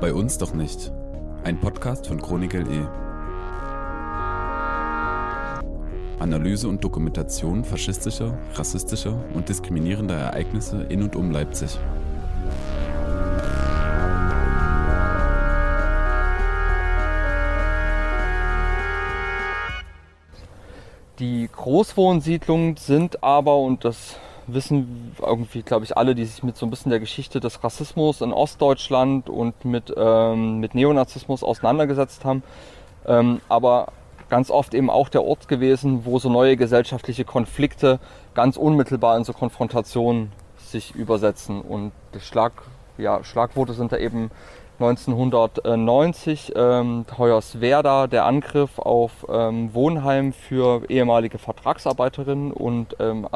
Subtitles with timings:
[0.00, 0.92] Bei uns doch nicht.
[1.42, 2.86] Ein Podcast von Chronik.de.
[6.18, 11.78] Analyse und Dokumentation faschistischer, rassistischer und diskriminierender Ereignisse in und um Leipzig.
[21.56, 24.16] Großwohnsiedlungen sind aber, und das
[24.46, 28.20] wissen irgendwie, glaube ich, alle, die sich mit so ein bisschen der Geschichte des Rassismus
[28.20, 32.42] in Ostdeutschland und mit, ähm, mit Neonazismus auseinandergesetzt haben.
[33.06, 33.88] Ähm, aber
[34.28, 37.98] ganz oft eben auch der Ort gewesen, wo so neue gesellschaftliche Konflikte
[38.34, 41.60] ganz unmittelbar in so Konfrontationen sich übersetzen.
[41.60, 42.52] Und das Schlag,
[42.98, 44.30] ja, Schlagworte sind da eben
[44.78, 53.26] 1990 ähm, Hoyerswerda, der Angriff auf ähm, Wohnheim für ehemalige Vertragsarbeiterinnen und ähm,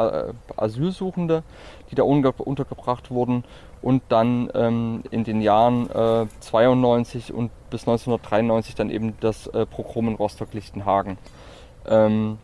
[0.56, 1.42] Asylsuchende,
[1.91, 3.45] die da untergebracht wurden.
[3.81, 9.64] Und dann ähm, in den Jahren äh, 92 und bis 1993 dann eben das äh,
[9.64, 11.17] Pogrom in Rostock-Lichtenhagen.
[11.86, 12.36] Ähm,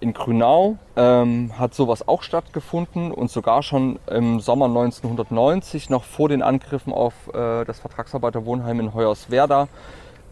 [0.00, 6.28] in Grünau ähm, hat sowas auch stattgefunden und sogar schon im Sommer 1990, noch vor
[6.28, 9.68] den Angriffen auf äh, das Vertragsarbeiterwohnheim in Hoyerswerda,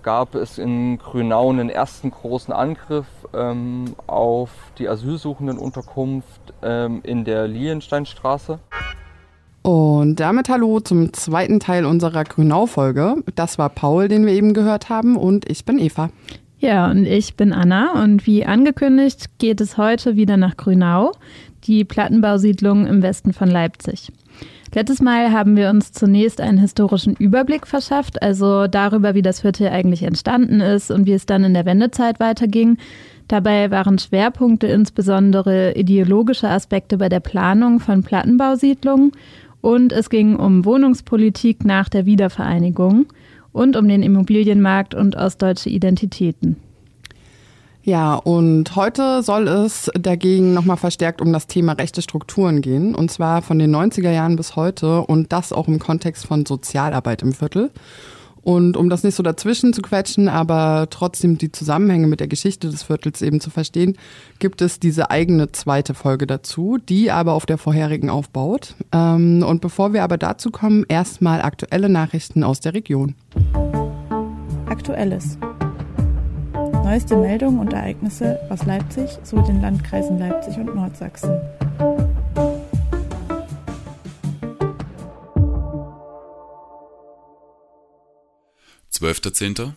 [0.02, 7.46] gab es in Grünau einen ersten großen Angriff ähm, auf die Asylsuchendenunterkunft ähm, in der
[7.46, 8.58] Liliensteinstraße.
[9.62, 13.16] Und damit hallo zum zweiten Teil unserer Grünau-Folge.
[13.34, 16.08] Das war Paul, den wir eben gehört haben, und ich bin Eva.
[16.60, 21.12] Ja, und ich bin Anna und wie angekündigt geht es heute wieder nach Grünau,
[21.64, 24.10] die Plattenbausiedlung im Westen von Leipzig.
[24.74, 29.68] Letztes Mal haben wir uns zunächst einen historischen Überblick verschafft, also darüber, wie das Viertel
[29.68, 32.76] eigentlich entstanden ist und wie es dann in der Wendezeit weiterging.
[33.28, 39.12] Dabei waren Schwerpunkte insbesondere ideologische Aspekte bei der Planung von Plattenbausiedlungen
[39.60, 43.06] und es ging um Wohnungspolitik nach der Wiedervereinigung
[43.52, 46.56] und um den Immobilienmarkt und ostdeutsche Identitäten.
[47.88, 52.94] Ja, und heute soll es dagegen nochmal verstärkt um das Thema rechte Strukturen gehen.
[52.94, 57.22] Und zwar von den 90er Jahren bis heute und das auch im Kontext von Sozialarbeit
[57.22, 57.70] im Viertel.
[58.42, 62.70] Und um das nicht so dazwischen zu quetschen, aber trotzdem die Zusammenhänge mit der Geschichte
[62.70, 63.96] des Viertels eben zu verstehen,
[64.38, 68.74] gibt es diese eigene zweite Folge dazu, die aber auf der vorherigen aufbaut.
[68.92, 73.14] Ähm, und bevor wir aber dazu kommen, erstmal aktuelle Nachrichten aus der Region.
[74.66, 75.38] Aktuelles.
[76.88, 81.38] Neueste Meldungen und Ereignisse aus Leipzig sowie den Landkreisen Leipzig und Nordsachsen.
[89.00, 89.74] 12.10.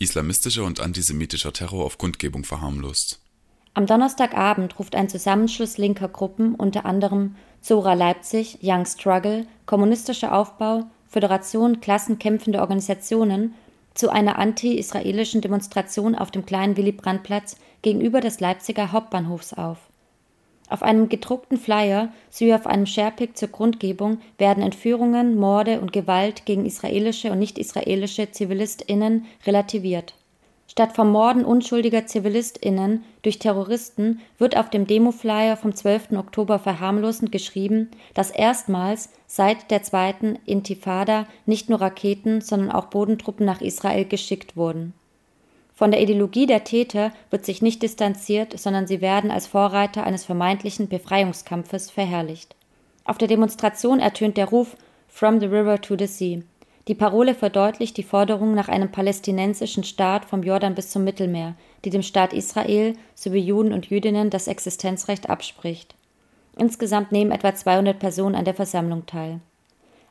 [0.00, 3.20] Islamistischer und antisemitischer Terror auf Kundgebung verharmlost.
[3.74, 10.90] Am Donnerstagabend ruft ein Zusammenschluss linker Gruppen, unter anderem Zora Leipzig, Young Struggle, Kommunistischer Aufbau,
[11.08, 13.54] Föderation klassenkämpfende Organisationen
[13.94, 19.78] zu einer anti-israelischen Demonstration auf dem kleinen Willy-Brandt-Platz gegenüber des Leipziger Hauptbahnhofs auf.
[20.68, 26.44] Auf einem gedruckten Flyer sowie auf einem Sharepick zur Grundgebung werden Entführungen, Morde und Gewalt
[26.44, 30.14] gegen israelische und nicht-israelische ZivilistInnen relativiert.
[30.68, 36.12] Statt vom Morden unschuldiger ZivilistInnen durch Terroristen wird auf dem Demo-Flyer vom 12.
[36.12, 43.46] Oktober verharmlosend geschrieben, dass erstmals seit der zweiten Intifada nicht nur Raketen, sondern auch Bodentruppen
[43.46, 44.92] nach Israel geschickt wurden
[45.76, 50.24] von der Ideologie der Täter wird sich nicht distanziert, sondern sie werden als Vorreiter eines
[50.24, 52.56] vermeintlichen Befreiungskampfes verherrlicht.
[53.04, 54.74] Auf der Demonstration ertönt der Ruf
[55.06, 56.40] From the River to the Sea.
[56.88, 61.90] Die Parole verdeutlicht die Forderung nach einem palästinensischen Staat vom Jordan bis zum Mittelmeer, die
[61.90, 65.94] dem Staat Israel sowie Juden und Jüdinnen das Existenzrecht abspricht.
[66.56, 69.40] Insgesamt nehmen etwa 200 Personen an der Versammlung teil.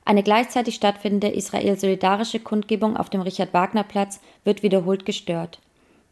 [0.05, 5.59] Eine gleichzeitig stattfindende israel-solidarische Kundgebung auf dem Richard-Wagner-Platz wird wiederholt gestört.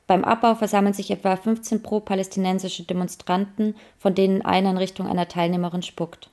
[0.07, 5.83] Beim Abbau versammeln sich etwa 15 pro-palästinensische Demonstranten, von denen einer in Richtung einer Teilnehmerin
[5.83, 6.31] spuckt.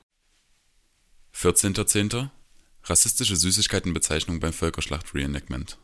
[1.35, 2.29] 14.10.
[2.83, 5.77] Rassistische Süßigkeitenbezeichnung beim Völkerschlacht-Reenactment.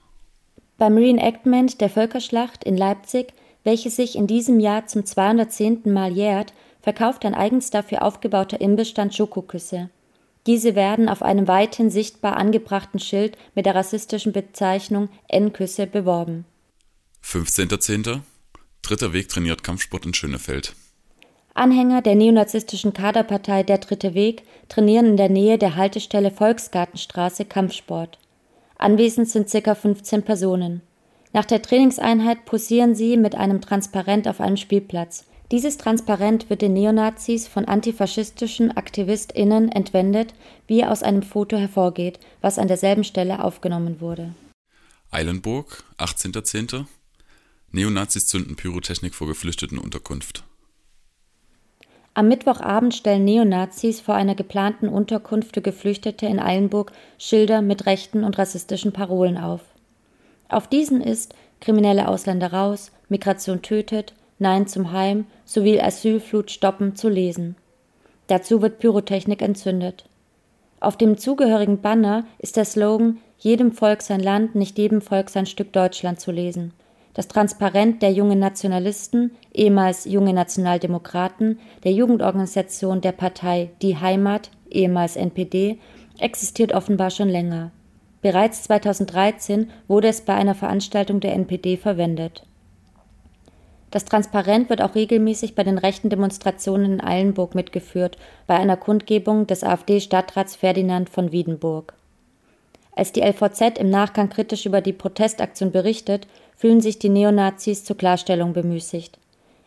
[0.78, 3.34] Beim Reenactment der Völkerschlacht in Leipzig,
[3.64, 5.82] welche sich in diesem Jahr zum 210.
[5.86, 9.90] Mal jährt, verkauft ein eigens dafür aufgebauter Imbissstand Schokoküsse.
[10.48, 16.46] Diese werden auf einem weithin sichtbar angebrachten Schild mit der rassistischen Bezeichnung N-Küsse beworben.
[17.24, 18.22] 15.10.
[18.82, 20.74] Dritter Weg trainiert Kampfsport in Schönefeld.
[21.54, 28.18] Anhänger der neonazistischen Kaderpartei Der Dritte Weg trainieren in der Nähe der Haltestelle Volksgartenstraße Kampfsport.
[28.78, 29.76] Anwesend sind ca.
[29.76, 30.82] 15 Personen.
[31.34, 35.26] Nach der Trainingseinheit posieren sie mit einem Transparent auf einem Spielplatz.
[35.52, 40.34] Dieses Transparent wird den Neonazis von antifaschistischen AktivistInnen entwendet,
[40.68, 44.34] wie aus einem Foto hervorgeht, was an derselben Stelle aufgenommen wurde.
[45.10, 46.86] Eilenburg, 18.10.
[47.72, 50.44] Neonazis zünden Pyrotechnik vor geflüchteten Unterkunft.
[52.14, 58.24] Am Mittwochabend stellen Neonazis vor einer geplanten Unterkunft für Geflüchtete in Eilenburg Schilder mit rechten
[58.24, 59.62] und rassistischen Parolen auf.
[60.50, 67.10] Auf diesen ist Kriminelle Ausländer raus, Migration tötet, Nein zum Heim sowie Asylflut stoppen zu
[67.10, 67.56] lesen.
[68.28, 70.06] Dazu wird Pyrotechnik entzündet.
[70.80, 75.46] Auf dem zugehörigen Banner ist der Slogan Jedem Volk sein Land, nicht jedem Volk sein
[75.46, 76.74] Stück Deutschland zu lesen.
[77.14, 85.16] Das Transparent der jungen Nationalisten, ehemals junge Nationaldemokraten, der Jugendorganisation der Partei Die Heimat, ehemals
[85.16, 85.78] NPD,
[86.20, 87.72] existiert offenbar schon länger.
[88.22, 92.47] Bereits 2013 wurde es bei einer Veranstaltung der NPD verwendet.
[93.98, 98.16] Das Transparent wird auch regelmäßig bei den rechten Demonstrationen in Eilenburg mitgeführt,
[98.46, 101.96] bei einer Kundgebung des AfD-Stadtrats Ferdinand von Wiedenburg.
[102.96, 107.98] Als die LVZ im Nachgang kritisch über die Protestaktion berichtet, fühlen sich die Neonazis zur
[107.98, 109.18] Klarstellung bemüßigt.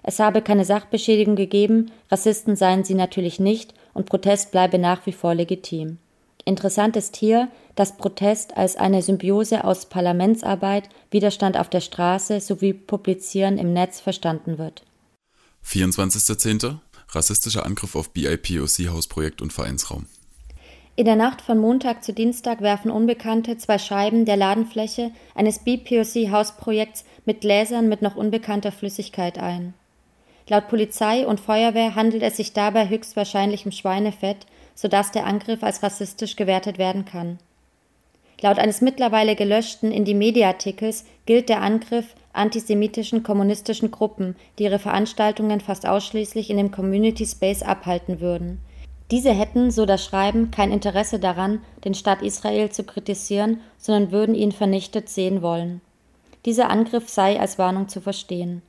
[0.05, 5.13] Es habe keine Sachbeschädigung gegeben, Rassisten seien sie natürlich nicht und Protest bleibe nach wie
[5.13, 5.99] vor legitim.
[6.51, 12.73] Interessant ist hier, dass Protest als eine Symbiose aus Parlamentsarbeit, Widerstand auf der Straße sowie
[12.73, 14.83] Publizieren im Netz verstanden wird.
[15.65, 16.79] 24.10.
[17.11, 20.07] Rassistischer Angriff auf BIPOC-Hausprojekt und Vereinsraum.
[20.97, 27.05] In der Nacht von Montag zu Dienstag werfen Unbekannte zwei Scheiben der Ladenfläche eines BPOC-Hausprojekts
[27.27, 29.73] mit Gläsern mit noch unbekannter Flüssigkeit ein.
[30.49, 34.47] Laut Polizei und Feuerwehr handelt es sich dabei höchstwahrscheinlich um Schweinefett,
[34.81, 37.39] sodass der Angriff als rassistisch gewertet werden kann.
[38.41, 45.87] Laut eines mittlerweile gelöschten Indie-Media-Artikels gilt der Angriff antisemitischen kommunistischen Gruppen, die ihre Veranstaltungen fast
[45.87, 48.59] ausschließlich in dem Community Space abhalten würden.
[49.11, 54.35] Diese hätten, so das Schreiben, kein Interesse daran, den Staat Israel zu kritisieren, sondern würden
[54.35, 55.83] ihn vernichtet sehen wollen.
[56.47, 58.63] Dieser Angriff sei als Warnung zu verstehen.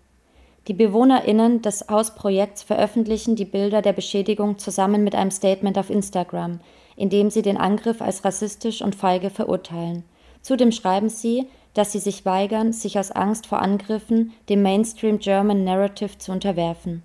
[0.67, 6.59] Die BewohnerInnen des Hausprojekts veröffentlichen die Bilder der Beschädigung zusammen mit einem Statement auf Instagram,
[6.95, 10.03] in dem sie den Angriff als rassistisch und feige verurteilen.
[10.41, 15.63] Zudem schreiben sie, dass sie sich weigern, sich aus Angst vor Angriffen dem Mainstream German
[15.63, 17.03] Narrative zu unterwerfen.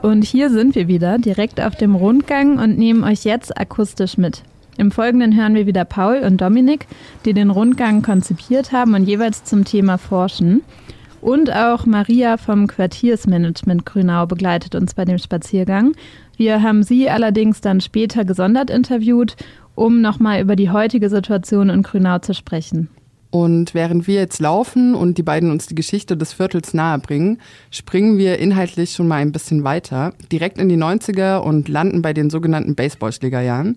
[0.00, 4.42] Und hier sind wir wieder, direkt auf dem Rundgang und nehmen euch jetzt akustisch mit.
[4.76, 6.86] Im Folgenden hören wir wieder Paul und Dominik,
[7.24, 10.62] die den Rundgang konzipiert haben und jeweils zum Thema forschen.
[11.20, 15.94] Und auch Maria vom Quartiersmanagement Grünau begleitet uns bei dem Spaziergang.
[16.36, 19.34] Wir haben sie allerdings dann später gesondert interviewt,
[19.74, 22.88] um nochmal über die heutige Situation in Grünau zu sprechen.
[23.30, 27.40] Und während wir jetzt laufen und die beiden uns die Geschichte des Viertels nahebringen,
[27.70, 32.14] springen wir inhaltlich schon mal ein bisschen weiter, direkt in die 90er und landen bei
[32.14, 33.76] den sogenannten Baseballschlägerjahren.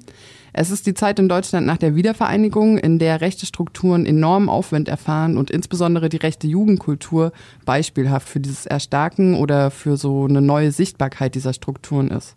[0.53, 4.89] Es ist die Zeit in Deutschland nach der Wiedervereinigung, in der rechte Strukturen enormen Aufwind
[4.89, 7.31] erfahren und insbesondere die rechte Jugendkultur
[7.65, 12.35] beispielhaft für dieses Erstarken oder für so eine neue Sichtbarkeit dieser Strukturen ist.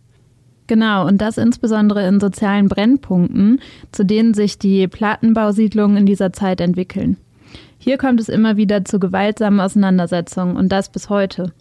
[0.66, 3.60] Genau, und das insbesondere in sozialen Brennpunkten,
[3.92, 7.18] zu denen sich die Plattenbausiedlungen in dieser Zeit entwickeln.
[7.78, 11.52] Hier kommt es immer wieder zu gewaltsamen Auseinandersetzungen und das bis heute.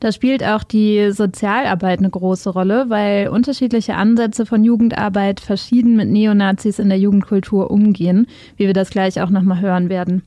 [0.00, 6.10] Da spielt auch die Sozialarbeit eine große Rolle, weil unterschiedliche Ansätze von Jugendarbeit verschieden mit
[6.10, 10.22] Neonazis in der Jugendkultur umgehen, wie wir das gleich auch nochmal hören werden.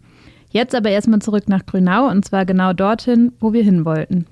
[0.50, 4.26] Jetzt aber erstmal zurück nach Grünau und zwar genau dorthin, wo wir hin wollten.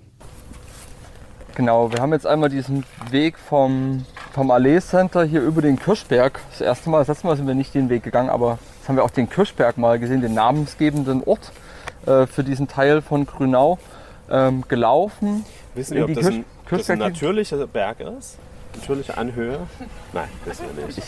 [1.55, 6.39] Genau, wir haben jetzt einmal diesen Weg vom, vom Allee Center hier über den Kirschberg.
[6.49, 8.95] Das erste Mal, das letzte Mal sind wir nicht den Weg gegangen, aber jetzt haben
[8.95, 11.51] wir auch den Kirschberg mal gesehen, den namensgebenden Ort
[12.07, 13.77] äh, für diesen Teil von Grünau
[14.31, 15.45] ähm, gelaufen.
[15.75, 18.37] Wissen wir, ob das ein, das ein natürlicher Berg ist?
[18.75, 19.59] Natürliche Anhöhe?
[20.11, 21.01] Nein, wissen wir nicht.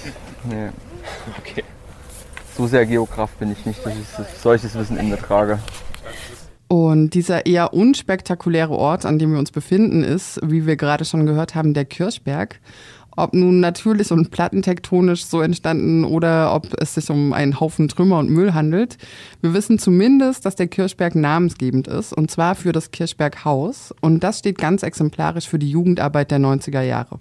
[0.44, 0.70] nee.
[1.40, 1.64] Okay.
[2.56, 4.08] So sehr Geograf bin ich nicht, dass ich
[4.40, 5.60] solches Wissen in mir trage.
[6.76, 11.26] Und dieser eher unspektakuläre Ort, an dem wir uns befinden, ist, wie wir gerade schon
[11.26, 12.60] gehört haben, der Kirchberg.
[13.16, 18.20] Ob nun natürlich und plattentektonisch so entstanden oder ob es sich um einen Haufen Trümmer
[18.20, 18.98] und Müll handelt.
[19.40, 23.94] Wir wissen zumindest, dass der Kirchberg namensgebend ist und zwar für das Kirchberghaus.
[24.02, 27.20] Und das steht ganz exemplarisch für die Jugendarbeit der 90er Jahre.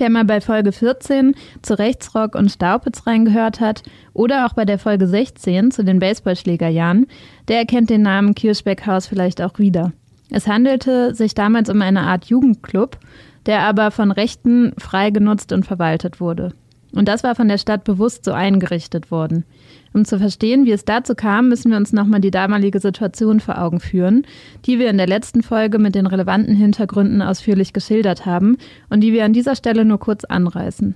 [0.00, 3.82] Wer mal bei Folge 14 zu Rechtsrock und Staupitz reingehört hat
[4.14, 7.06] oder auch bei der Folge 16 zu den Baseballschlägerjahren,
[7.48, 9.92] der erkennt den Namen Kirschbeckhaus vielleicht auch wieder.
[10.30, 12.96] Es handelte sich damals um eine Art Jugendclub,
[13.44, 16.54] der aber von Rechten frei genutzt und verwaltet wurde.
[16.92, 19.44] Und das war von der Stadt bewusst so eingerichtet worden.
[19.92, 23.58] Um zu verstehen, wie es dazu kam, müssen wir uns nochmal die damalige Situation vor
[23.60, 24.24] Augen führen,
[24.64, 28.56] die wir in der letzten Folge mit den relevanten Hintergründen ausführlich geschildert haben
[28.88, 30.94] und die wir an dieser Stelle nur kurz anreißen.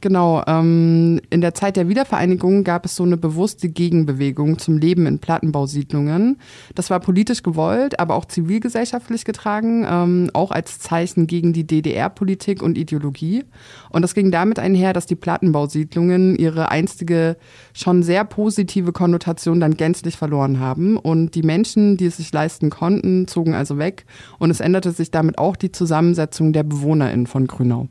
[0.00, 5.06] Genau, ähm, in der Zeit der Wiedervereinigung gab es so eine bewusste Gegenbewegung zum Leben
[5.06, 6.38] in Plattenbausiedlungen.
[6.76, 12.62] Das war politisch gewollt, aber auch zivilgesellschaftlich getragen, ähm, auch als Zeichen gegen die DDR-Politik
[12.62, 13.44] und Ideologie.
[13.90, 17.36] Und das ging damit einher, dass die Plattenbausiedlungen ihre einstige,
[17.74, 20.96] schon sehr positive Konnotation dann gänzlich verloren haben.
[20.96, 24.06] Und die Menschen, die es sich leisten konnten, zogen also weg.
[24.38, 27.88] Und es änderte sich damit auch die Zusammensetzung der BewohnerInnen von Grünau.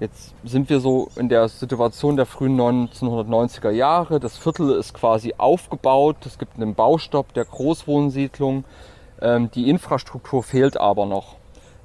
[0.00, 4.20] Jetzt sind wir so in der Situation der frühen 1990er Jahre.
[4.20, 6.18] Das Viertel ist quasi aufgebaut.
[6.24, 8.64] Es gibt einen Baustopp der Großwohnsiedlung.
[9.20, 11.34] Ähm, die Infrastruktur fehlt aber noch.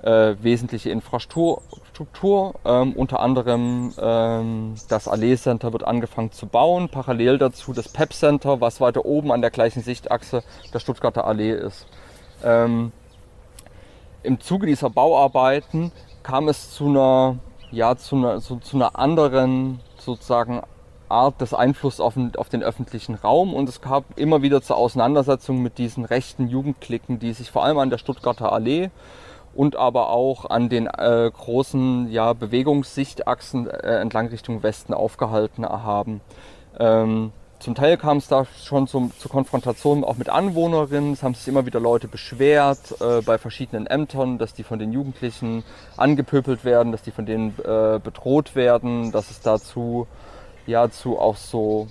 [0.03, 6.89] Äh, wesentliche Infrastruktur, ähm, unter anderem ähm, das Allee Center wird angefangen zu bauen.
[6.89, 10.43] Parallel dazu das PEP Center, was weiter oben an der gleichen Sichtachse
[10.73, 11.87] der Stuttgarter Allee ist.
[12.43, 12.91] Ähm,
[14.23, 15.91] Im Zuge dieser Bauarbeiten
[16.21, 17.37] kam es zu einer
[17.73, 20.61] ja, zu einer, so, zu einer anderen sozusagen
[21.09, 24.77] Art des Einflusses auf den, auf den öffentlichen Raum und es gab immer wieder zur
[24.77, 28.89] Auseinandersetzung mit diesen rechten Jugendklicken, die sich vor allem an der Stuttgarter Allee
[29.53, 36.21] und aber auch an den äh, großen ja, Bewegungssichtachsen äh, entlang Richtung Westen aufgehalten haben.
[36.79, 37.31] Ähm,
[37.63, 41.13] zum Teil kam es da schon zum, zu Konfrontationen auch mit Anwohnerinnen.
[41.13, 44.91] Es haben sich immer wieder Leute beschwert äh, bei verschiedenen Ämtern, dass die von den
[44.91, 45.63] Jugendlichen
[45.95, 50.07] angepöbelt werden, dass die von denen äh, bedroht werden, dass es dazu
[50.67, 51.87] ja zu auch so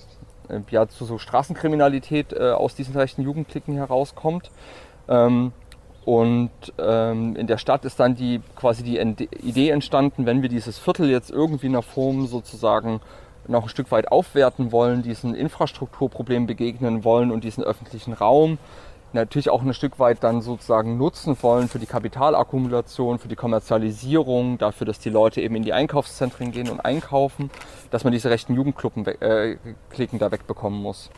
[0.51, 4.51] äh, ja zu so Straßenkriminalität äh, aus diesen rechten Jugendklicken herauskommt.
[5.09, 5.53] Ähm,
[6.05, 10.79] und ähm, in der Stadt ist dann die quasi die Idee entstanden, wenn wir dieses
[10.79, 13.01] Viertel jetzt irgendwie in einer Form sozusagen
[13.49, 18.59] noch ein Stück weit aufwerten wollen, diesen Infrastrukturproblemen begegnen wollen und diesen öffentlichen Raum
[19.13, 24.59] natürlich auch ein Stück weit dann sozusagen nutzen wollen für die Kapitalakkumulation, für die Kommerzialisierung,
[24.59, 27.51] dafür, dass die Leute eben in die Einkaufszentren gehen und einkaufen,
[27.91, 29.57] dass man diese rechten Jugendklicken äh,
[30.19, 31.11] da wegbekommen muss.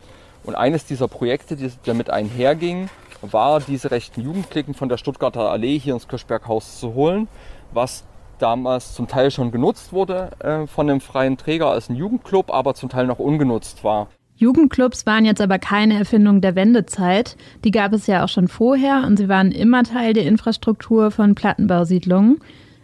[0.43, 2.89] Und eines dieser Projekte, die damit einherging,
[3.21, 7.27] war, diese rechten Jugendklicken von der Stuttgarter Allee hier ins Kirchberghaus zu holen,
[7.71, 8.03] was
[8.39, 12.73] damals zum Teil schon genutzt wurde äh, von dem freien Träger als ein Jugendclub, aber
[12.73, 14.07] zum Teil noch ungenutzt war.
[14.37, 17.37] Jugendclubs waren jetzt aber keine Erfindung der Wendezeit.
[17.63, 21.35] Die gab es ja auch schon vorher und sie waren immer Teil der Infrastruktur von
[21.35, 22.39] Plattenbausiedlungen.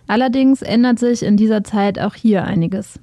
[0.07, 2.99] Allerdings ändert sich in dieser Zeit auch hier einiges.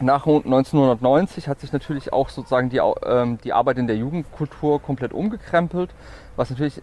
[0.00, 5.12] Nach 1990 hat sich natürlich auch sozusagen die, ähm, die Arbeit in der Jugendkultur komplett
[5.12, 5.90] umgekrempelt,
[6.36, 6.80] was natürlich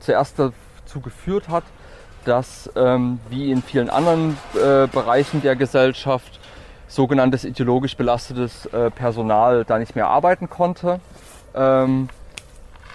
[0.00, 1.64] zuerst dazu geführt hat,
[2.26, 6.40] dass ähm, wie in vielen anderen äh, Bereichen der Gesellschaft
[6.88, 11.00] sogenanntes ideologisch belastetes äh, Personal da nicht mehr arbeiten konnte.
[11.54, 12.08] Ähm,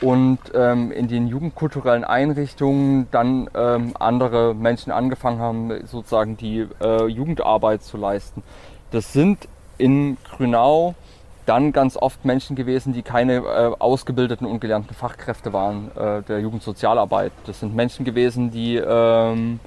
[0.02, 7.06] und ähm, in den jugendkulturellen Einrichtungen dann ähm, andere Menschen angefangen haben, sozusagen die äh,
[7.06, 8.42] Jugendarbeit zu leisten.
[8.90, 9.48] Das sind
[9.78, 10.96] in Grünau
[11.46, 16.40] dann ganz oft Menschen gewesen, die keine äh, ausgebildeten und gelernten Fachkräfte waren äh, der
[16.40, 17.32] Jugendsozialarbeit.
[17.46, 19.60] Das sind Menschen gewesen, die ähm,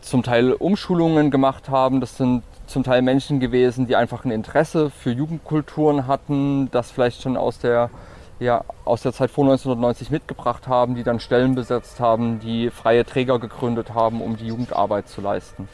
[0.00, 2.00] zum Teil Umschulungen gemacht haben.
[2.00, 7.22] Das sind zum Teil Menschen gewesen, die einfach ein Interesse für Jugendkulturen hatten, das vielleicht
[7.22, 7.90] schon aus der,
[8.38, 13.04] ja, aus der Zeit vor 1990 mitgebracht haben, die dann Stellen besetzt haben, die freie
[13.04, 15.68] Träger gegründet haben, um die Jugendarbeit zu leisten.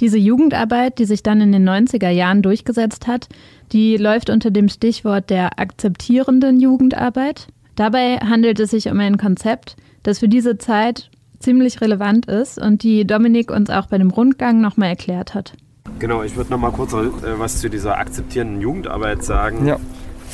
[0.00, 3.28] Diese Jugendarbeit, die sich dann in den 90er Jahren durchgesetzt hat,
[3.72, 7.46] die läuft unter dem Stichwort der akzeptierenden Jugendarbeit.
[7.76, 12.82] Dabei handelt es sich um ein Konzept, das für diese Zeit ziemlich relevant ist und
[12.82, 15.52] die Dominik uns auch bei dem Rundgang nochmal erklärt hat.
[15.98, 17.08] Genau, ich würde nochmal kurz äh,
[17.38, 19.66] was zu dieser akzeptierenden Jugendarbeit sagen.
[19.66, 19.78] Ja.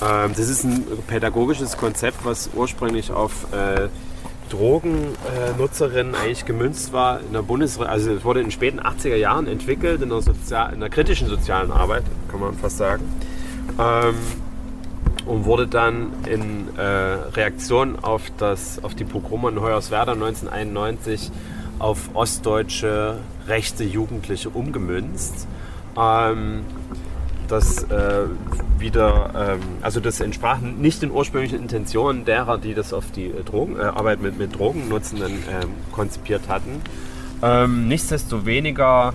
[0.03, 3.89] Ähm, das ist ein pädagogisches Konzept, was ursprünglich auf äh,
[4.51, 7.93] Drogennutzerinnen eigentlich gemünzt war in der Bundesrepublik.
[7.93, 11.29] Also es wurde in den späten 80er Jahren entwickelt, in der, Sozial in der kritischen
[11.29, 13.05] sozialen Arbeit, kann man fast sagen.
[13.79, 14.15] Ähm,
[15.27, 21.31] und wurde dann in äh, Reaktion auf, das, auf die Pogrome in Hoyerswerda 1991
[21.79, 25.47] auf ostdeutsche rechte Jugendliche umgemünzt.
[25.97, 26.65] Ähm,
[27.51, 28.27] das äh,
[28.79, 33.43] wieder, ähm, also das entsprach nicht den ursprünglichen Intentionen derer, die das auf die äh,
[33.43, 36.81] Drogen, äh, Arbeit mit, mit Drogennutzenden ähm, konzipiert hatten.
[37.43, 39.15] Ähm, nichtsdestoweniger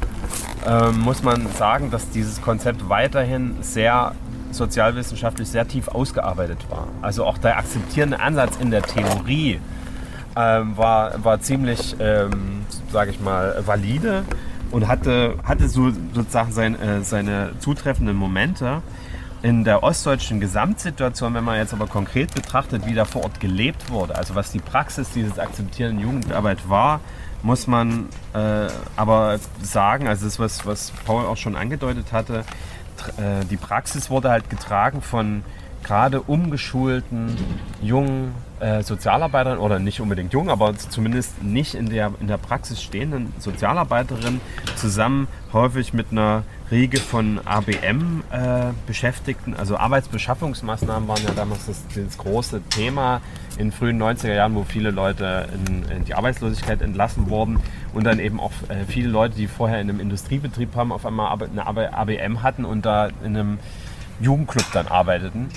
[0.65, 4.13] ähm, muss man sagen, dass dieses Konzept weiterhin sehr
[4.51, 6.87] sozialwissenschaftlich sehr tief ausgearbeitet war.
[7.01, 9.59] Also auch der akzeptierende Ansatz in der Theorie
[10.35, 12.55] ähm, war, war ziemlich ähm,
[12.91, 14.23] sage ich mal, valide
[14.75, 18.81] und hatte, hatte so sozusagen sein, äh, seine zutreffenden Momente.
[19.41, 23.89] In der ostdeutschen Gesamtsituation, wenn man jetzt aber konkret betrachtet, wie da vor Ort gelebt
[23.89, 26.99] wurde, also was die Praxis dieses akzeptierenden Jugendarbeit war,
[27.41, 28.67] muss man äh,
[28.97, 32.39] aber sagen, also das, was, was Paul auch schon angedeutet hatte,
[33.15, 35.45] äh, die Praxis wurde halt getragen von
[35.83, 37.37] gerade umgeschulten
[37.81, 42.81] jungen äh, Sozialarbeitern oder nicht unbedingt jung, aber zumindest nicht in der, in der Praxis
[42.81, 44.41] stehenden Sozialarbeiterinnen
[44.75, 49.53] zusammen häufig mit einer Riege von ABM-Beschäftigten.
[49.53, 53.21] Äh, also Arbeitsbeschaffungsmaßnahmen waren ja damals das, das, große Thema
[53.57, 57.59] in frühen 90er Jahren, wo viele Leute in, in, die Arbeitslosigkeit entlassen wurden
[57.93, 61.37] und dann eben auch äh, viele Leute, die vorher in einem Industriebetrieb haben, auf einmal
[61.41, 63.59] eine ABM hatten und da in einem
[64.19, 65.49] Jugendclub dann arbeiteten.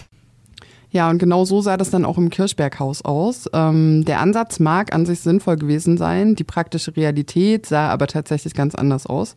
[0.91, 3.49] Ja, und genau so sah das dann auch im Kirchberghaus aus.
[3.53, 8.55] Ähm, der Ansatz mag an sich sinnvoll gewesen sein, die praktische Realität sah aber tatsächlich
[8.55, 9.37] ganz anders aus.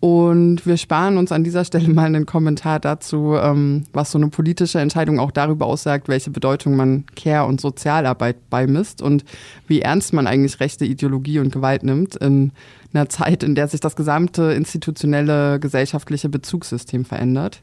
[0.00, 4.28] Und wir sparen uns an dieser Stelle mal einen Kommentar dazu, ähm, was so eine
[4.28, 9.24] politische Entscheidung auch darüber aussagt, welche Bedeutung man Care- und Sozialarbeit beimisst und
[9.68, 12.52] wie ernst man eigentlich rechte Ideologie und Gewalt nimmt in
[12.92, 17.62] einer Zeit, in der sich das gesamte institutionelle gesellschaftliche Bezugssystem verändert.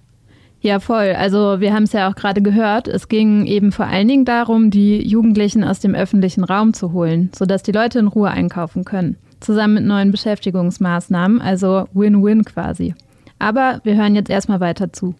[0.63, 1.15] Ja, voll.
[1.17, 2.87] Also wir haben es ja auch gerade gehört.
[2.87, 7.31] Es ging eben vor allen Dingen darum, die Jugendlichen aus dem öffentlichen Raum zu holen,
[7.35, 9.17] sodass die Leute in Ruhe einkaufen können.
[9.39, 12.93] Zusammen mit neuen Beschäftigungsmaßnahmen, also Win-Win quasi.
[13.39, 15.15] Aber wir hören jetzt erstmal weiter zu.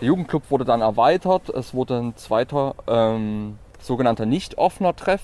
[0.00, 1.48] Der Jugendclub wurde dann erweitert.
[1.48, 5.22] Es wurde ein zweiter ähm, sogenannter nicht offener Treff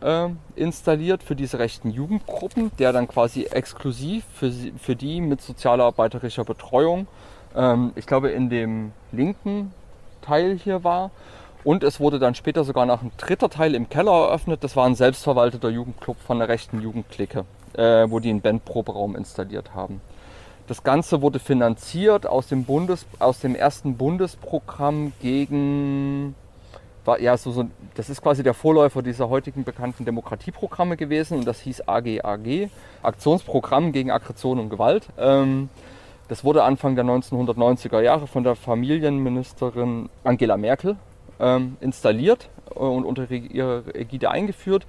[0.00, 6.44] äh, installiert für diese rechten Jugendgruppen, der dann quasi exklusiv für, für die mit sozialarbeiterischer
[6.44, 7.08] Betreuung
[7.56, 9.72] ähm, ich glaube, in dem linken
[10.22, 11.10] Teil hier war.
[11.64, 14.62] Und es wurde dann später sogar noch ein dritter Teil im Keller eröffnet.
[14.62, 17.44] Das war ein selbstverwalteter Jugendclub von der rechten Jugendklicke,
[17.74, 20.00] äh, wo die einen Bandproberaum installiert haben.
[20.68, 26.34] Das Ganze wurde finanziert aus dem, Bundes, aus dem ersten Bundesprogramm gegen,
[27.04, 31.46] war, ja, so, so, das ist quasi der Vorläufer dieser heutigen bekannten Demokratieprogramme gewesen und
[31.46, 32.68] das hieß AGAG,
[33.02, 35.08] Aktionsprogramm gegen Aggression und Gewalt.
[35.18, 35.68] Ähm,
[36.28, 40.96] das wurde Anfang der 1990er Jahre von der Familienministerin Angela Merkel
[41.38, 44.86] ähm, installiert und unter ihrer Ägide eingeführt.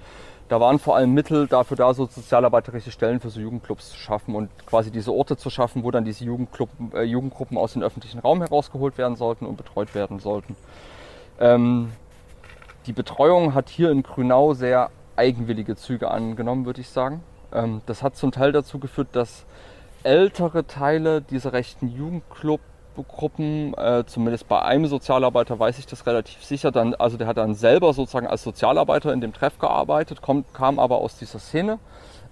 [0.48, 4.34] Da waren vor allem Mittel dafür da, so sozialarbeiterische Stellen für so Jugendclubs zu schaffen
[4.34, 8.18] und quasi diese Orte zu schaffen, wo dann diese Jugendgruppen, äh, Jugendgruppen aus dem öffentlichen
[8.18, 10.56] Raum herausgeholt werden sollten und betreut werden sollten.
[11.38, 11.92] Ähm,
[12.86, 17.22] die Betreuung hat hier in Grünau sehr eigenwillige Züge angenommen, würde ich sagen.
[17.52, 19.44] Ähm, das hat zum Teil dazu geführt, dass
[20.02, 26.70] ältere Teile dieser rechten Jugendclub-Gruppen, äh, zumindest bei einem Sozialarbeiter weiß ich das relativ sicher,
[26.70, 30.78] dann, also der hat dann selber sozusagen als Sozialarbeiter in dem Treff gearbeitet, kommt, kam
[30.78, 31.78] aber aus dieser Szene.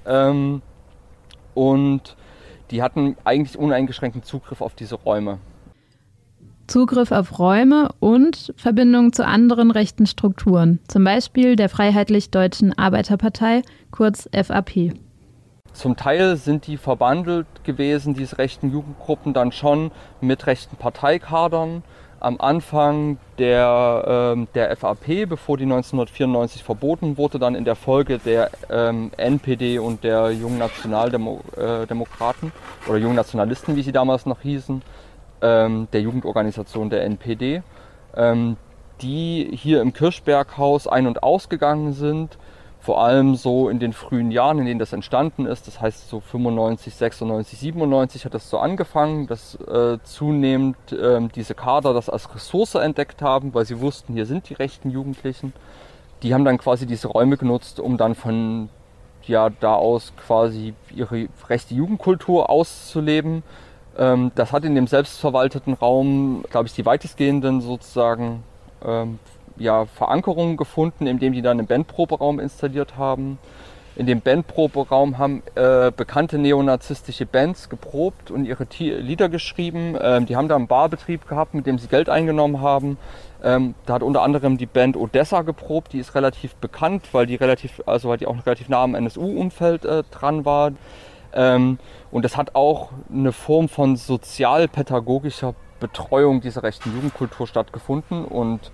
[0.06, 0.62] Ähm,
[1.54, 2.16] und
[2.70, 5.38] die hatten eigentlich uneingeschränkten Zugriff auf diese Räume.
[6.66, 14.28] Zugriff auf Räume und Verbindung zu anderen rechten Strukturen, zum Beispiel der Freiheitlich-Deutschen Arbeiterpartei, kurz
[14.32, 14.92] FAP.
[15.76, 19.90] Zum Teil sind die verbandelt gewesen, diese rechten Jugendgruppen, dann schon
[20.22, 21.84] mit rechten Parteikadern.
[22.18, 28.18] Am Anfang der, ähm, der FAP, bevor die 1994 verboten wurde, dann in der Folge
[28.18, 34.40] der ähm, NPD und der Jungen Nationaldemokraten äh, oder Jungen Nationalisten, wie sie damals noch
[34.40, 34.80] hießen,
[35.42, 37.62] ähm, der Jugendorganisation der NPD,
[38.16, 38.56] ähm,
[39.02, 42.38] die hier im Kirchberghaus ein- und ausgegangen sind
[42.80, 46.20] vor allem so in den frühen Jahren, in denen das entstanden ist, das heißt so
[46.20, 52.32] 95, 96, 97 hat das so angefangen, dass äh, zunehmend äh, diese Kader das als
[52.34, 55.52] Ressource entdeckt haben, weil sie wussten, hier sind die rechten Jugendlichen.
[56.22, 58.68] Die haben dann quasi diese Räume genutzt, um dann von
[59.24, 63.42] ja, da aus quasi ihre rechte Jugendkultur auszuleben.
[63.98, 68.42] Ähm, das hat in dem selbstverwalteten Raum, glaube ich, die weitestgehenden sozusagen
[68.84, 69.18] ähm,
[69.58, 73.38] ja, Verankerung gefunden, indem die dann einen Bandproberaum installiert haben.
[73.96, 79.96] In dem Bandproberaum haben äh, bekannte neonazistische Bands geprobt und ihre T Lieder geschrieben.
[79.98, 82.98] Ähm, die haben da einen Barbetrieb gehabt, mit dem sie Geld eingenommen haben.
[83.42, 87.36] Ähm, da hat unter anderem die Band Odessa geprobt, die ist relativ bekannt, weil die
[87.36, 90.72] relativ, also weil die auch relativ nah am NSU-Umfeld äh, dran war.
[91.32, 91.78] Ähm,
[92.10, 98.72] und das hat auch eine Form von sozialpädagogischer Betreuung dieser rechten Jugendkultur stattgefunden und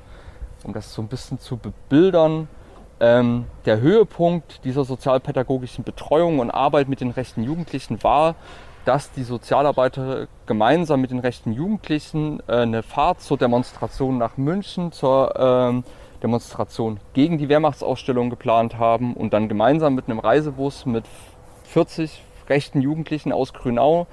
[0.64, 2.48] um das so ein bisschen zu bebildern,
[3.00, 8.36] ähm, der Höhepunkt dieser sozialpädagogischen Betreuung und Arbeit mit den rechten Jugendlichen war,
[8.84, 14.92] dass die Sozialarbeiter gemeinsam mit den rechten Jugendlichen äh, eine Fahrt zur Demonstration nach München,
[14.92, 15.84] zur ähm,
[16.22, 21.04] Demonstration gegen die Wehrmachtsausstellung geplant haben und dann gemeinsam mit einem Reisebus mit
[21.64, 24.06] 40 rechten Jugendlichen aus Grünau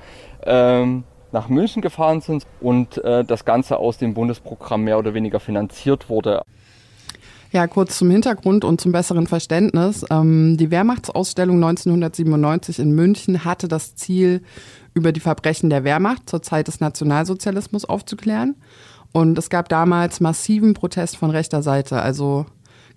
[0.44, 5.40] ähm, nach München gefahren sind und äh, das Ganze aus dem Bundesprogramm mehr oder weniger
[5.40, 6.42] finanziert wurde.
[7.52, 10.06] Ja, kurz zum Hintergrund und zum besseren Verständnis.
[10.12, 14.44] Ähm, die Wehrmachtsausstellung 1997 in München hatte das Ziel,
[14.94, 18.56] über die Verbrechen der Wehrmacht zur Zeit des Nationalsozialismus aufzuklären.
[19.12, 22.46] Und es gab damals massiven Protest von rechter Seite, also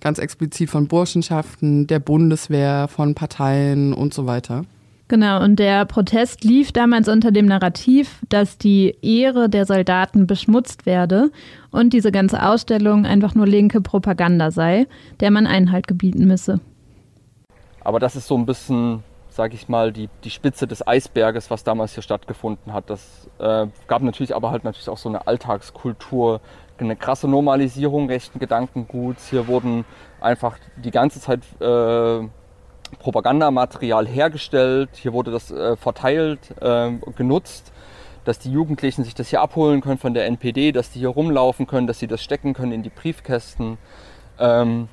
[0.00, 4.64] ganz explizit von Burschenschaften, der Bundeswehr, von Parteien und so weiter.
[5.12, 10.86] Genau, und der Protest lief damals unter dem Narrativ, dass die Ehre der Soldaten beschmutzt
[10.86, 11.30] werde
[11.70, 14.86] und diese ganze Ausstellung einfach nur linke Propaganda sei,
[15.20, 16.60] der man Einhalt gebieten müsse.
[17.84, 21.62] Aber das ist so ein bisschen, sage ich mal, die, die Spitze des Eisberges, was
[21.62, 22.88] damals hier stattgefunden hat.
[22.88, 26.40] Das äh, gab natürlich aber halt natürlich auch so eine Alltagskultur,
[26.78, 29.28] eine krasse Normalisierung rechten Gedankenguts.
[29.28, 29.84] Hier wurden
[30.22, 32.26] einfach die ganze Zeit äh,
[32.98, 37.72] Propagandamaterial hergestellt, hier wurde das äh, verteilt, äh, genutzt,
[38.24, 41.66] dass die Jugendlichen sich das hier abholen können von der NPD, dass die hier rumlaufen
[41.66, 43.78] können, dass sie das stecken können in die Briefkästen.
[44.38, 44.88] Ähm,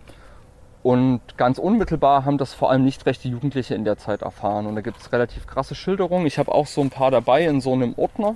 [0.82, 4.66] und ganz unmittelbar haben das vor allem nicht rechte Jugendliche in der Zeit erfahren.
[4.66, 6.26] Und da gibt es relativ krasse Schilderungen.
[6.26, 8.36] Ich habe auch so ein paar dabei in so einem Ordner.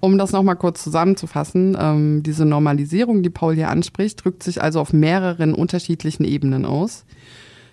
[0.00, 4.80] Um das nochmal kurz zusammenzufassen, ähm, diese Normalisierung, die Paul hier anspricht, drückt sich also
[4.80, 7.04] auf mehreren unterschiedlichen Ebenen aus.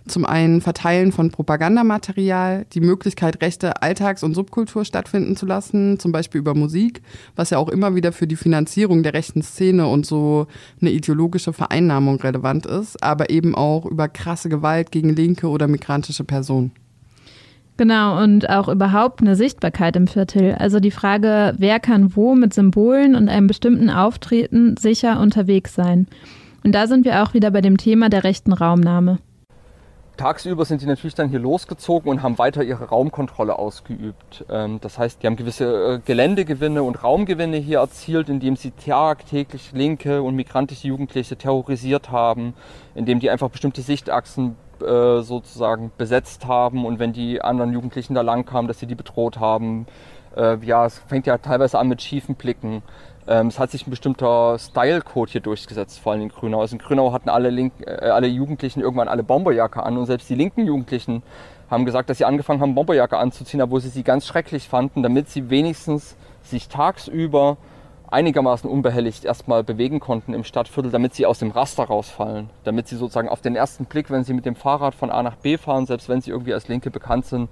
[0.07, 6.11] Zum einen Verteilen von Propagandamaterial, die Möglichkeit, rechte Alltags- und Subkultur stattfinden zu lassen, zum
[6.11, 7.01] Beispiel über Musik,
[7.35, 10.47] was ja auch immer wieder für die Finanzierung der rechten Szene und so
[10.81, 16.23] eine ideologische Vereinnahmung relevant ist, aber eben auch über krasse Gewalt gegen linke oder migrantische
[16.23, 16.71] Personen.
[17.77, 20.55] Genau, und auch überhaupt eine Sichtbarkeit im Viertel.
[20.55, 26.07] Also die Frage, wer kann wo mit Symbolen und einem bestimmten Auftreten sicher unterwegs sein.
[26.63, 29.19] Und da sind wir auch wieder bei dem Thema der rechten Raumnahme.
[30.17, 34.45] Tagsüber sind die natürlich dann hier losgezogen und haben weiter ihre Raumkontrolle ausgeübt.
[34.49, 39.71] Ähm, das heißt, die haben gewisse äh, Geländegewinne und Raumgewinne hier erzielt, indem sie tagtäglich
[39.73, 42.53] linke und migrantische Jugendliche terrorisiert haben,
[42.95, 48.21] indem die einfach bestimmte Sichtachsen äh, sozusagen besetzt haben und wenn die anderen Jugendlichen da
[48.21, 49.87] lang kamen, dass sie die bedroht haben.
[50.35, 52.83] Äh, ja, es fängt ja teilweise an mit schiefen Blicken.
[53.27, 56.61] Ähm, es hat sich ein bestimmter Style-Code hier durchgesetzt, vor allem in Grünau.
[56.61, 60.29] Also in Grünau hatten alle, Link, äh, alle Jugendlichen irgendwann alle Bomberjacke an und selbst
[60.29, 61.23] die linken Jugendlichen
[61.69, 65.29] haben gesagt, dass sie angefangen haben, Bomberjacke anzuziehen, obwohl sie sie ganz schrecklich fanden, damit
[65.29, 67.57] sie wenigstens sich tagsüber
[68.09, 72.49] einigermaßen unbehelligt erstmal bewegen konnten im Stadtviertel, damit sie aus dem Raster rausfallen.
[72.63, 75.35] Damit sie sozusagen auf den ersten Blick, wenn sie mit dem Fahrrad von A nach
[75.35, 77.49] B fahren, selbst wenn sie irgendwie als Linke bekannt sind,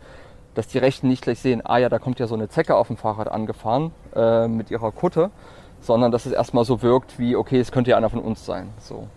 [0.54, 2.88] dass die Rechten nicht gleich sehen, ah ja, da kommt ja so eine Zecke auf
[2.88, 5.32] dem Fahrrad angefahren äh, mit ihrer Kutte,
[5.86, 8.70] sondern dass es erstmal so wirkt wie, okay, es könnte ja einer von uns sein.
[8.80, 9.08] So.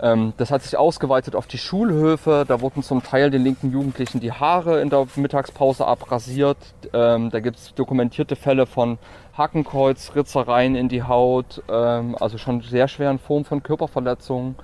[0.00, 2.44] Ähm, das hat sich ausgeweitet auf die Schulhöfe.
[2.46, 6.58] Da wurden zum Teil den linken Jugendlichen die Haare in der Mittagspause abrasiert.
[6.92, 8.98] Ähm, da gibt es dokumentierte Fälle von
[9.36, 14.56] Hakenkreuz, Ritzereien in die Haut, ähm, also schon sehr schweren Formen von Körperverletzungen.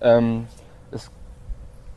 [0.00, 0.46] Ähm,
[0.92, 1.10] es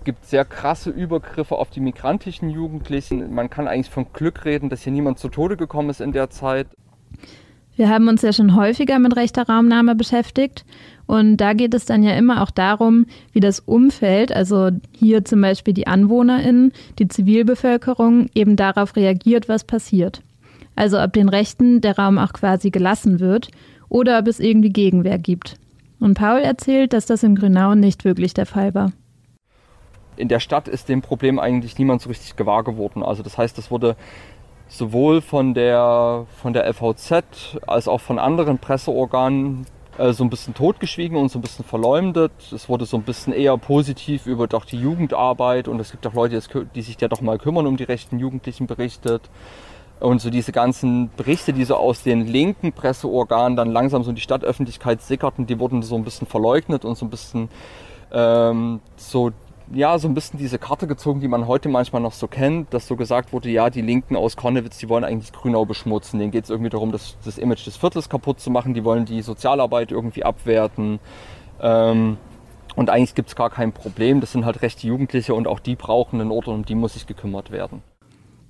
[0.04, 3.34] gibt sehr krasse Übergriffe auf die migrantischen Jugendlichen.
[3.34, 6.32] Man kann eigentlich von Glück reden, dass hier niemand zu Tode gekommen ist in der
[6.32, 6.68] Zeit.
[7.76, 10.66] Wir haben uns ja schon häufiger mit rechter Raumnahme beschäftigt
[11.08, 15.42] und da geht es dann ja immer auch darum, wie das Umfeld, also hier zum
[15.42, 20.22] Beispiel die AnwohnerInnen, die Zivilbevölkerung eben darauf reagiert, was passiert.
[20.76, 23.50] Also ob den Rechten der Raum auch quasi gelassen wird
[23.90, 25.58] oder ob es irgendwie Gegenwehr gibt.
[26.00, 28.92] Und Paul erzählt, dass das in Grünau nicht wirklich der Fall war.
[30.18, 33.04] In der Stadt ist dem Problem eigentlich niemand so richtig gewahr geworden.
[33.04, 33.96] Also das heißt, es wurde
[34.72, 39.66] sowohl von der, von der FVZ als auch von anderen Presseorganen
[39.98, 42.32] äh, so ein bisschen totgeschwiegen und so ein bisschen verleumdet.
[42.56, 46.14] Es wurde so ein bisschen eher positiv über doch die Jugendarbeit und es gibt auch
[46.14, 46.42] Leute,
[46.74, 49.30] die sich ja doch mal kümmern um die rechten Jugendlichen berichtet.
[50.00, 54.16] Und so diese ganzen Berichte, die so aus den linken Presseorganen dann langsam so in
[54.16, 57.50] die Stadtöffentlichkeit sickerten, die wurden so ein bisschen verleugnet und so ein bisschen
[58.12, 59.32] ähm, so
[59.74, 62.88] ja, so ein bisschen diese Karte gezogen, die man heute manchmal noch so kennt, dass
[62.88, 66.20] so gesagt wurde, ja, die Linken aus Konnewitz, die wollen eigentlich Grünau beschmutzen.
[66.20, 69.06] Denen geht es irgendwie darum, das, das Image des Viertels kaputt zu machen, die wollen
[69.06, 71.00] die Sozialarbeit irgendwie abwerten.
[71.62, 72.18] Ähm,
[72.76, 74.22] und eigentlich gibt es gar kein Problem.
[74.22, 76.94] Das sind halt rechte Jugendliche und auch die brauchen einen Ort und um die muss
[76.94, 77.82] sich gekümmert werden.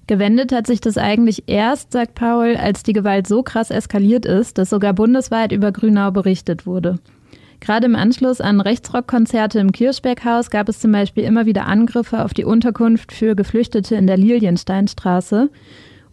[0.07, 4.57] Gewendet hat sich das eigentlich erst, sagt Paul, als die Gewalt so krass eskaliert ist,
[4.57, 6.99] dass sogar bundesweit über Grünau berichtet wurde.
[7.61, 12.33] Gerade im Anschluss an Rechtsrockkonzerte im Kirschberghaus gab es zum Beispiel immer wieder Angriffe auf
[12.33, 15.51] die Unterkunft für Geflüchtete in der Liliensteinstraße.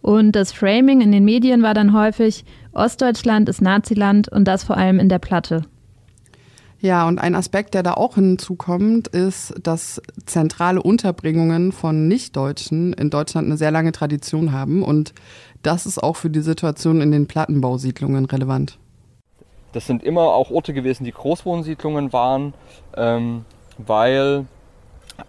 [0.01, 4.77] Und das Framing in den Medien war dann häufig, Ostdeutschland ist Naziland und das vor
[4.77, 5.63] allem in der Platte.
[6.81, 13.09] Ja, und ein Aspekt, der da auch hinzukommt, ist, dass zentrale Unterbringungen von Nichtdeutschen in
[13.09, 14.83] Deutschland eine sehr lange Tradition haben.
[14.83, 15.13] Und
[15.63, 18.77] das ist auch für die Situation in den Plattenbausiedlungen relevant.
[19.71, 22.53] Das sind immer auch Orte gewesen, die Großwohnsiedlungen waren,
[22.95, 23.45] ähm,
[23.77, 24.45] weil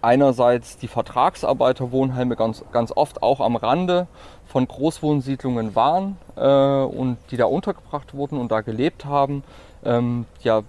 [0.01, 4.07] einerseits die Vertragsarbeiterwohnheime ganz, ganz oft auch am Rande
[4.47, 9.43] von Großwohnsiedlungen waren äh, und die da untergebracht wurden und da gelebt haben.
[9.83, 10.63] Ähm, ja,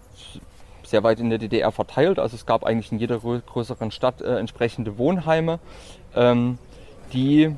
[0.84, 2.18] sehr weit in der DDR verteilt.
[2.18, 5.58] Also es gab eigentlich in jeder größeren Stadt äh, entsprechende Wohnheime,
[6.14, 6.58] ähm,
[7.12, 7.54] die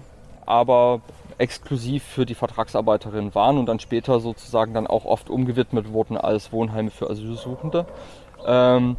[0.46, 1.00] aber
[1.38, 6.52] exklusiv für die Vertragsarbeiterinnen waren und dann später sozusagen dann auch oft umgewidmet wurden als
[6.52, 7.86] Wohnheime für Asylsuchende.
[8.46, 8.96] Ähm,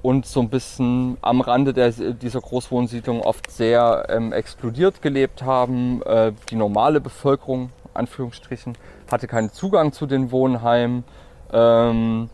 [0.00, 6.02] und so ein bisschen am Rande der, dieser Großwohnsiedlung oft sehr ähm, exkludiert gelebt haben.
[6.02, 8.78] Äh, die normale Bevölkerung, Anführungsstrichen,
[9.10, 11.04] hatte keinen Zugang zu den Wohnheimen.
[11.52, 12.30] Ähm,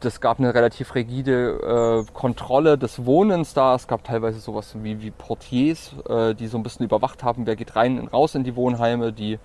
[0.00, 3.74] das gab eine relativ rigide äh, Kontrolle des Wohnens da.
[3.74, 7.56] Es gab teilweise sowas wie, wie Portiers, äh, die so ein bisschen überwacht haben, wer
[7.56, 9.12] geht rein und raus in die Wohnheime.
[9.12, 9.38] Die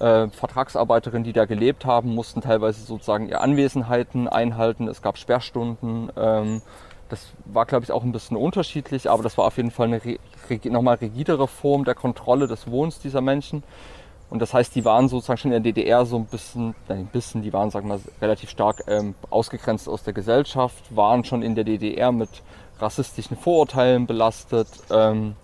[0.00, 4.88] äh, Vertragsarbeiterinnen, die da gelebt haben, mussten teilweise sozusagen ihre Anwesenheiten einhalten.
[4.88, 6.10] Es gab Sperrstunden.
[6.16, 6.62] Ähm,
[7.08, 10.00] das war, glaube ich, auch ein bisschen unterschiedlich, aber das war auf jeden Fall eine
[10.64, 13.62] nochmal rigidere Form der Kontrolle des Wohnens dieser Menschen.
[14.32, 17.06] Und das heißt, die waren sozusagen schon in der DDR so ein bisschen, nein, ein
[17.06, 21.42] bisschen, die waren, sagen wir mal, relativ stark ähm, ausgegrenzt aus der Gesellschaft, waren schon
[21.42, 22.30] in der DDR mit
[22.78, 24.68] rassistischen Vorurteilen belastet.
[24.90, 25.34] Ähm,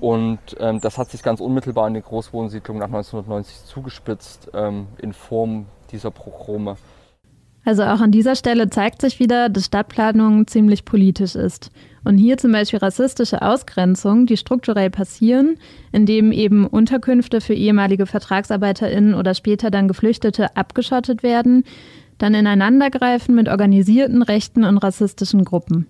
[0.00, 5.14] und ähm, das hat sich ganz unmittelbar in den Großwohnsiedlungen nach 1990 zugespitzt ähm, in
[5.14, 6.76] Form dieser Pogrome.
[7.64, 11.70] Also auch an dieser Stelle zeigt sich wieder, dass Stadtplanung ziemlich politisch ist.
[12.04, 15.56] Und hier zum Beispiel rassistische Ausgrenzungen, die strukturell passieren,
[15.92, 21.64] indem eben Unterkünfte für ehemalige VertragsarbeiterInnen oder später dann Geflüchtete abgeschottet werden,
[22.18, 25.86] dann ineinandergreifen mit organisierten rechten und rassistischen Gruppen.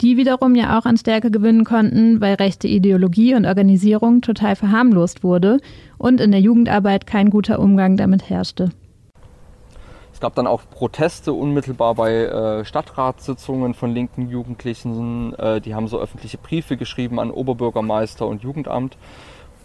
[0.00, 5.22] Die wiederum ja auch an Stärke gewinnen konnten, weil rechte Ideologie und Organisierung total verharmlost
[5.22, 5.58] wurde
[5.98, 8.70] und in der Jugendarbeit kein guter Umgang damit herrschte.
[10.20, 15.32] Es gab dann auch Proteste unmittelbar bei äh, Stadtratssitzungen von linken Jugendlichen.
[15.38, 18.98] Äh, die haben so öffentliche Briefe geschrieben an Oberbürgermeister und Jugendamt.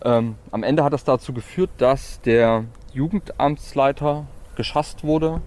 [0.05, 2.63] Ähm, am Ende hat das dazu geführt, dass der
[2.93, 5.41] Jugendamtsleiter geschasst wurde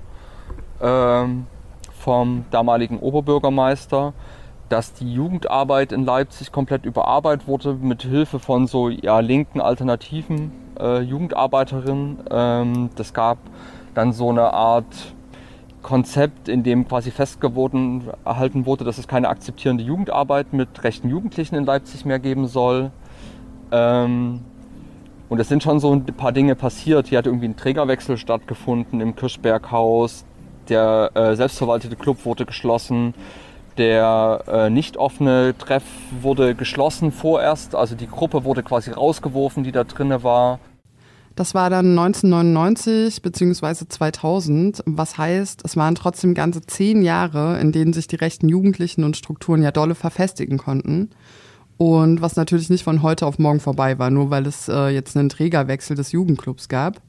[0.83, 1.47] ähm,
[1.99, 4.12] vom damaligen Oberbürgermeister,
[4.68, 10.53] dass die Jugendarbeit in Leipzig komplett überarbeitet wurde mit Hilfe von so ja, linken alternativen
[10.79, 12.18] äh, Jugendarbeiterinnen.
[12.31, 13.38] Ähm, das gab
[13.98, 15.12] dann so eine Art
[15.82, 21.56] Konzept, in dem quasi festgeworden erhalten wurde, dass es keine akzeptierende Jugendarbeit mit rechten Jugendlichen
[21.56, 22.92] in Leipzig mehr geben soll.
[23.72, 24.40] Ähm,
[25.28, 27.08] und es sind schon so ein paar Dinge passiert.
[27.08, 30.24] Hier hat irgendwie ein Trägerwechsel stattgefunden im Kirschberghaus.
[30.68, 33.14] Der äh, selbstverwaltete Club wurde geschlossen.
[33.78, 35.84] Der äh, nicht offene Treff
[36.20, 37.74] wurde geschlossen vorerst.
[37.74, 40.61] Also die Gruppe wurde quasi rausgeworfen, die da drinne war.
[41.38, 43.87] Das war dann 1999 bzw.
[43.88, 49.05] 2000, was heißt, es waren trotzdem ganze zehn Jahre, in denen sich die rechten Jugendlichen
[49.05, 51.11] und Strukturen ja dolle verfestigen konnten.
[51.77, 55.16] Und was natürlich nicht von heute auf morgen vorbei war, nur weil es äh, jetzt
[55.16, 57.01] einen Trägerwechsel des Jugendclubs gab.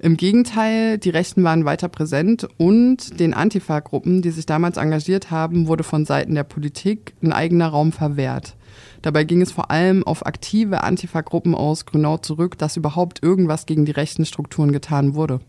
[0.00, 5.66] Im Gegenteil, die Rechten waren weiter präsent und den Antifa-Gruppen, die sich damals engagiert haben,
[5.66, 8.54] wurde von Seiten der Politik ein eigener Raum verwehrt.
[9.02, 13.84] Dabei ging es vor allem auf aktive Antifa-Gruppen aus Grünau zurück, dass überhaupt irgendwas gegen
[13.84, 15.40] die rechten Strukturen getan wurde.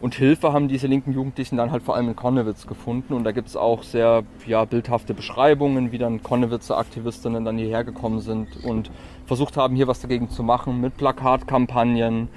[0.00, 3.14] Und Hilfe haben diese linken Jugendlichen dann halt vor allem in Konnewitz gefunden.
[3.14, 7.84] Und da gibt es auch sehr ja, bildhafte Beschreibungen, wie dann Konnewitzer Aktivistinnen dann hierher
[7.84, 8.90] gekommen sind und
[9.26, 12.28] versucht haben, hier was dagegen zu machen mit Plakatkampagnen.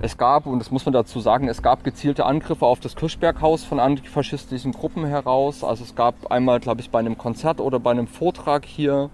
[0.00, 3.64] Es gab, und das muss man dazu sagen, es gab gezielte Angriffe auf das Kirchberghaus
[3.64, 5.62] von antifaschistischen Gruppen heraus.
[5.62, 9.10] Also es gab einmal, glaube ich, bei einem Konzert oder bei einem Vortrag hier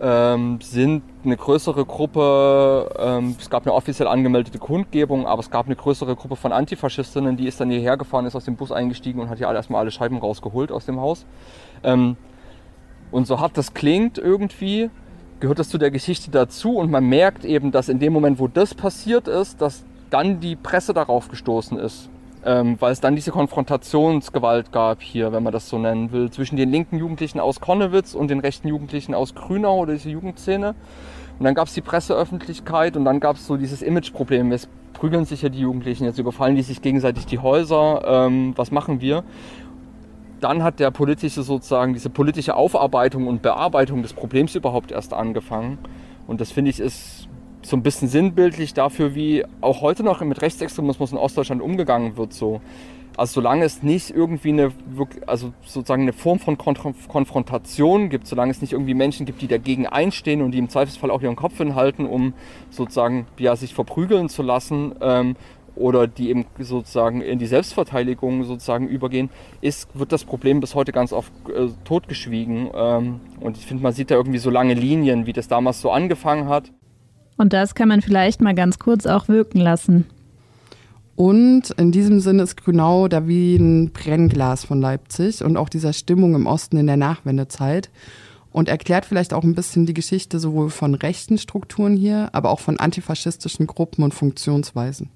[0.00, 5.66] ähm, sind eine größere Gruppe, ähm, es gab eine offiziell angemeldete Kundgebung, aber es gab
[5.66, 9.20] eine größere Gruppe von Antifaschistinnen, die ist dann hierher gefahren, ist aus dem Bus eingestiegen
[9.20, 11.26] und hat hier erstmal alle Scheiben rausgeholt aus dem Haus.
[11.82, 12.16] Ähm,
[13.10, 14.90] und so hart das klingt irgendwie,
[15.40, 18.48] gehört das zu der Geschichte dazu und man merkt eben, dass in dem Moment, wo
[18.48, 22.08] das passiert ist, dass dann die Presse darauf gestoßen ist
[22.44, 26.56] ähm, weil es dann diese Konfrontationsgewalt gab hier, wenn man das so nennen will, zwischen
[26.56, 30.74] den linken Jugendlichen aus Konnewitz und den rechten Jugendlichen aus Grünau oder diese Jugendszene.
[31.38, 34.52] Und dann gab es die Presseöffentlichkeit und dann gab es so dieses Imageproblem.
[34.52, 38.02] Jetzt prügeln sich ja die Jugendlichen, jetzt überfallen die sich gegenseitig die Häuser.
[38.04, 39.24] Ähm, was machen wir?
[40.40, 45.78] Dann hat der politische sozusagen, diese politische Aufarbeitung und Bearbeitung des Problems überhaupt erst angefangen.
[46.26, 47.29] Und das finde ich ist
[47.70, 52.32] so ein bisschen sinnbildlich dafür, wie auch heute noch mit Rechtsextremismus in Ostdeutschland umgegangen wird.
[52.32, 52.60] So.
[53.16, 54.72] Also solange es nicht irgendwie eine,
[55.26, 59.86] also sozusagen eine Form von Konfrontation gibt, solange es nicht irgendwie Menschen gibt, die dagegen
[59.86, 62.34] einstehen und die im Zweifelsfall auch ihren Kopf hinhalten, um
[62.70, 65.36] sozusagen ja, sich verprügeln zu lassen ähm,
[65.76, 69.30] oder die eben sozusagen in die Selbstverteidigung sozusagen übergehen,
[69.60, 72.70] ist, wird das Problem bis heute ganz oft äh, totgeschwiegen.
[72.74, 75.90] Ähm, und ich finde, man sieht da irgendwie so lange Linien, wie das damals so
[75.90, 76.72] angefangen hat.
[77.40, 80.04] Und das kann man vielleicht mal ganz kurz auch wirken lassen.
[81.16, 85.94] Und in diesem Sinne ist Grünau da wie ein Brennglas von Leipzig und auch dieser
[85.94, 87.88] Stimmung im Osten in der Nachwendezeit
[88.52, 92.60] und erklärt vielleicht auch ein bisschen die Geschichte sowohl von rechten Strukturen hier, aber auch
[92.60, 95.08] von antifaschistischen Gruppen und Funktionsweisen.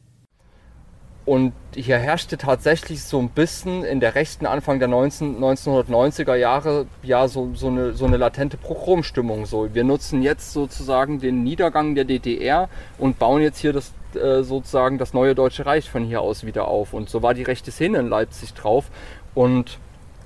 [1.27, 6.87] Und hier herrschte tatsächlich so ein bisschen in der rechten Anfang der 19, 1990er Jahre
[7.03, 9.47] ja so, so, eine, so eine latente Pogromstimmung.
[9.47, 9.75] So.
[9.75, 14.99] Wir nutzen jetzt sozusagen den Niedergang der DDR und bauen jetzt hier das, äh, sozusagen
[14.99, 16.93] das neue Deutsche Reich von hier aus wieder auf.
[16.93, 18.91] Und so war die rechte Szene in Leipzig drauf.
[19.35, 19.79] Und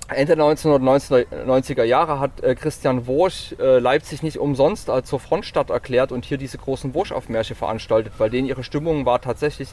[0.09, 5.69] Ende der 1990er Jahre hat äh, Christian Wursch äh, Leipzig nicht umsonst als zur Frontstadt
[5.69, 9.69] erklärt und hier diese großen Wurschaufmärsche veranstaltet, weil denen ihre Stimmung war tatsächlich,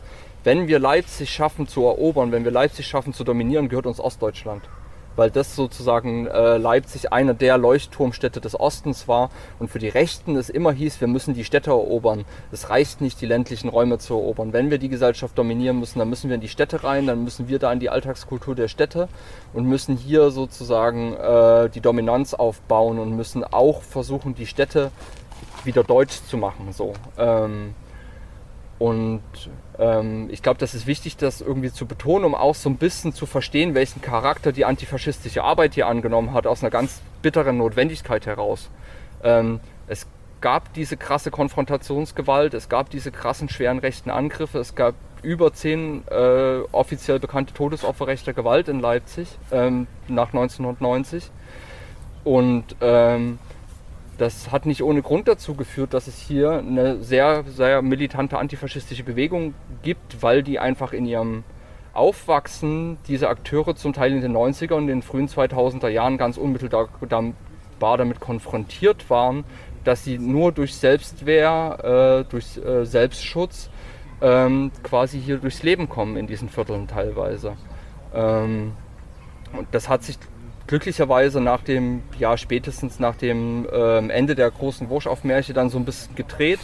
[0.45, 4.63] wenn wir Leipzig schaffen zu erobern, wenn wir Leipzig schaffen zu dominieren, gehört uns Ostdeutschland
[5.15, 9.29] weil das sozusagen äh, Leipzig eine der Leuchtturmstädte des Ostens war
[9.59, 12.25] und für die Rechten es immer hieß, wir müssen die Städte erobern.
[12.51, 14.53] Es reicht nicht, die ländlichen Räume zu erobern.
[14.53, 17.47] Wenn wir die Gesellschaft dominieren müssen, dann müssen wir in die Städte rein, dann müssen
[17.47, 19.07] wir da in die Alltagskultur der Städte
[19.53, 24.91] und müssen hier sozusagen äh, die Dominanz aufbauen und müssen auch versuchen, die Städte
[25.63, 26.71] wieder deutsch zu machen.
[26.71, 26.93] So.
[27.17, 27.73] Ähm,
[28.77, 29.21] und
[29.77, 33.25] ich glaube, das ist wichtig, das irgendwie zu betonen, um auch so ein bisschen zu
[33.25, 38.69] verstehen, welchen Charakter die antifaschistische Arbeit hier angenommen hat, aus einer ganz bitteren Notwendigkeit heraus.
[39.23, 40.07] Ähm, es
[40.39, 46.03] gab diese krasse Konfrontationsgewalt, es gab diese krassen schweren rechten Angriffe, es gab über zehn
[46.07, 51.31] äh, offiziell bekannte Todesopfer rechter Gewalt in Leipzig ähm, nach 1990.
[52.23, 53.39] Und ähm,
[54.17, 59.03] das hat nicht ohne Grund dazu geführt, dass es hier eine sehr, sehr militante antifaschistische
[59.03, 61.43] Bewegung gibt, weil die einfach in ihrem
[61.93, 66.89] Aufwachsen diese Akteure zum Teil in den 90er und den frühen 2000er Jahren ganz unmittelbar
[67.79, 69.45] damit konfrontiert waren,
[69.83, 73.69] dass sie nur durch Selbstwehr, äh, durch äh, Selbstschutz
[74.21, 77.53] ähm, quasi hier durchs Leben kommen in diesen Vierteln teilweise.
[78.13, 78.73] Ähm,
[79.53, 80.17] und das hat sich
[80.67, 85.85] glücklicherweise nach dem, ja spätestens nach dem äh, Ende der großen Wurschaufmärsche dann so ein
[85.85, 86.59] bisschen gedreht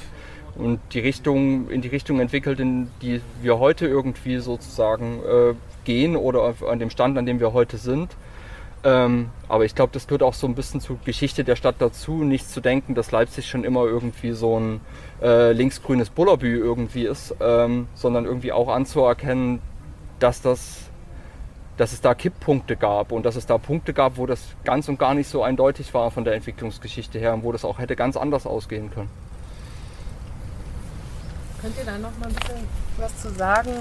[0.55, 5.53] und die Richtung, in die Richtung entwickelt, in die wir heute irgendwie sozusagen äh,
[5.85, 8.15] gehen oder an dem Stand, an dem wir heute sind.
[8.83, 12.23] Ähm, aber ich glaube, das gehört auch so ein bisschen zur Geschichte der Stadt dazu,
[12.23, 14.81] nicht zu denken, dass Leipzig schon immer irgendwie so ein
[15.21, 19.61] äh, linksgrünes Bullerbü irgendwie ist, ähm, sondern irgendwie auch anzuerkennen,
[20.19, 20.90] dass das
[21.77, 24.99] dass es da Kipppunkte gab und dass es da Punkte gab, wo das ganz und
[24.99, 28.17] gar nicht so eindeutig war von der Entwicklungsgeschichte her und wo das auch hätte ganz
[28.17, 29.09] anders ausgehen können.
[31.61, 33.71] Könnt ihr da noch mal ein bisschen was zu sagen,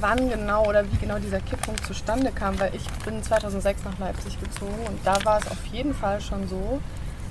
[0.00, 2.58] wann genau oder wie genau dieser Kipppunkt zustande kam?
[2.58, 6.48] Weil ich bin 2006 nach Leipzig gezogen und da war es auf jeden Fall schon
[6.48, 6.80] so,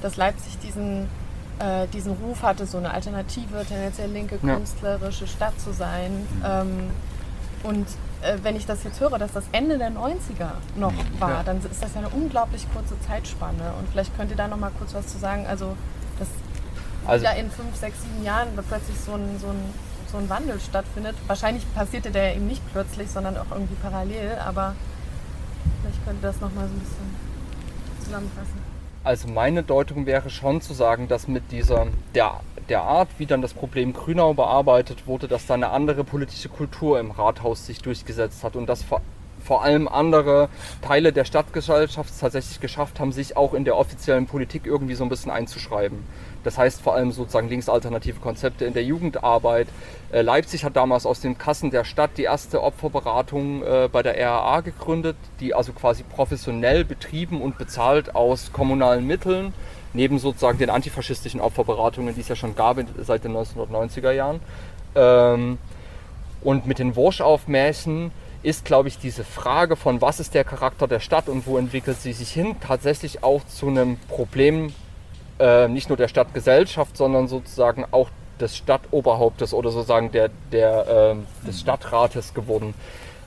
[0.01, 1.09] dass Leipzig diesen,
[1.59, 6.11] äh, diesen Ruf hatte, so eine alternative, tendenziell linke, künstlerische Stadt zu sein.
[6.39, 6.45] Mhm.
[6.45, 6.89] Ähm,
[7.63, 7.87] und
[8.43, 11.43] wenn ich das jetzt höre, dass das Ende der 90er noch war, ja.
[11.43, 13.73] dann ist das ja eine unglaublich kurze Zeitspanne.
[13.79, 15.45] Und vielleicht könnt ihr da noch mal kurz was zu sagen.
[15.47, 15.75] Also,
[16.19, 16.27] dass
[17.05, 19.73] also, da in fünf, sechs, sieben Jahren plötzlich so ein, so, ein,
[20.11, 21.15] so ein Wandel stattfindet.
[21.27, 24.37] Wahrscheinlich passierte der eben nicht plötzlich, sondern auch irgendwie parallel.
[24.45, 24.75] Aber
[25.81, 27.15] vielleicht könnt ihr das noch mal so ein bisschen
[28.03, 28.74] zusammenfassen.
[29.05, 33.41] Also meine Deutung wäre schon zu sagen, dass mit dieser der der Art, wie dann
[33.41, 38.43] das Problem Grünau bearbeitet wurde, dass da eine andere politische Kultur im Rathaus sich durchgesetzt
[38.43, 39.01] hat und dass vor,
[39.45, 40.49] vor allem andere
[40.81, 45.09] Teile der Stadtgesellschaft tatsächlich geschafft haben, sich auch in der offiziellen Politik irgendwie so ein
[45.09, 45.99] bisschen einzuschreiben.
[46.43, 49.67] Das heißt vor allem sozusagen linksalternative Konzepte in der Jugendarbeit.
[50.11, 54.19] Äh, Leipzig hat damals aus den Kassen der Stadt die erste Opferberatung äh, bei der
[54.19, 59.53] RAA gegründet, die also quasi professionell betrieben und bezahlt aus kommunalen Mitteln
[59.93, 64.39] neben sozusagen den antifaschistischen Opferberatungen, die es ja schon gab seit den 1990er Jahren.
[64.93, 65.57] Ähm,
[66.43, 68.11] und mit den Wurschaufmärchen
[68.45, 71.99] ist, glaube ich, diese Frage von, was ist der Charakter der Stadt und wo entwickelt
[71.99, 74.71] sie sich hin, tatsächlich auch zu einem Problem
[75.39, 81.47] äh, nicht nur der Stadtgesellschaft, sondern sozusagen auch des Stadtoberhauptes oder sozusagen der, der, äh,
[81.47, 82.73] des Stadtrates geworden.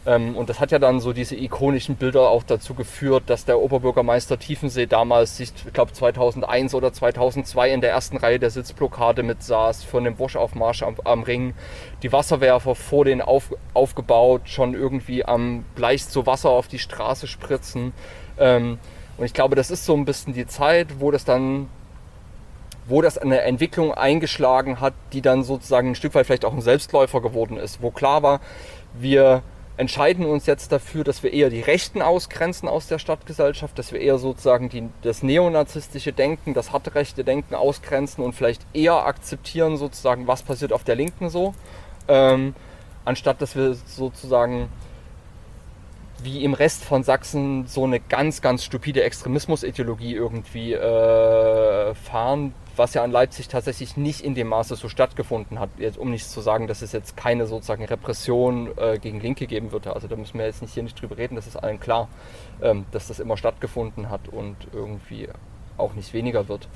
[0.09, 3.61] Ähm, und das hat ja dann so diese ikonischen Bilder auch dazu geführt, dass der
[3.61, 9.43] Oberbürgermeister Tiefensee damals ich glaube 2001 oder 2002 in der ersten Reihe der Sitzblockade mit
[9.43, 11.53] saß, von dem Wurstaufmarsch am, am Ring,
[12.03, 17.27] die Wasserwerfer vor den auf, aufgebaut, schon irgendwie am leicht so Wasser auf die Straße
[17.27, 17.93] spritzen.
[18.39, 18.79] Ähm,
[19.19, 21.69] und ich glaube, das ist so ein bisschen die Zeit, wo das dann
[22.87, 26.63] wo das eine Entwicklung eingeschlagen hat, die dann sozusagen ein Stück weit vielleicht auch ein
[26.63, 28.41] Selbstläufer geworden ist, wo klar war,
[28.95, 29.43] wir
[29.79, 34.01] entscheiden uns jetzt dafür, dass wir eher die Rechten ausgrenzen aus der Stadtgesellschaft, dass wir
[34.01, 39.77] eher sozusagen die, das neonazistische Denken, das harte rechte Denken ausgrenzen und vielleicht eher akzeptieren
[39.77, 41.55] sozusagen, was passiert auf der Linken so,
[42.09, 42.57] ähm,
[43.05, 44.69] anstatt dass wir sozusagen
[46.25, 52.95] wie im Rest von Sachsen so eine ganz, ganz stupide Extremismusideologie irgendwie äh, fahren, was
[52.95, 55.71] ja in Leipzig tatsächlich nicht in dem Maße so stattgefunden hat.
[55.79, 59.73] Jetzt, um nicht zu sagen, dass es jetzt keine sozusagen Repression äh, gegen Linke geben
[59.73, 59.95] würde.
[59.95, 62.09] Also da müssen wir jetzt nicht hier nicht drüber reden, das ist allen klar,
[62.63, 65.29] ähm, dass das immer stattgefunden hat und irgendwie
[65.77, 66.69] auch nicht weniger wird.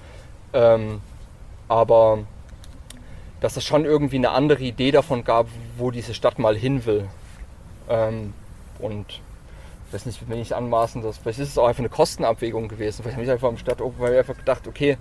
[0.52, 1.00] Ähm,
[1.68, 2.18] aber
[3.40, 7.08] dass es schon irgendwie eine andere Idee davon gab, wo diese Stadt mal hin will.
[7.88, 8.34] Ähm,
[8.78, 9.20] und
[9.88, 13.02] ich weiß nicht, wenn ich anmaßen, dass vielleicht ist es auch einfach eine Kostenabwägung gewesen.
[13.02, 14.96] Vielleicht habe ich einfach im Stadt weil ich einfach gedacht, okay,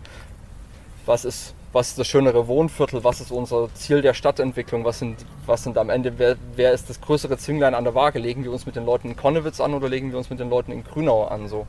[1.06, 5.26] was ist, was ist das schönere Wohnviertel, was ist unser Ziel der Stadtentwicklung, was sind,
[5.46, 8.20] was sind am Ende, wer, wer ist das größere Zünglein an der Waage?
[8.20, 10.50] Legen wir uns mit den Leuten in Konnewitz an oder legen wir uns mit den
[10.50, 11.48] Leuten in Grünau an?
[11.48, 11.66] So,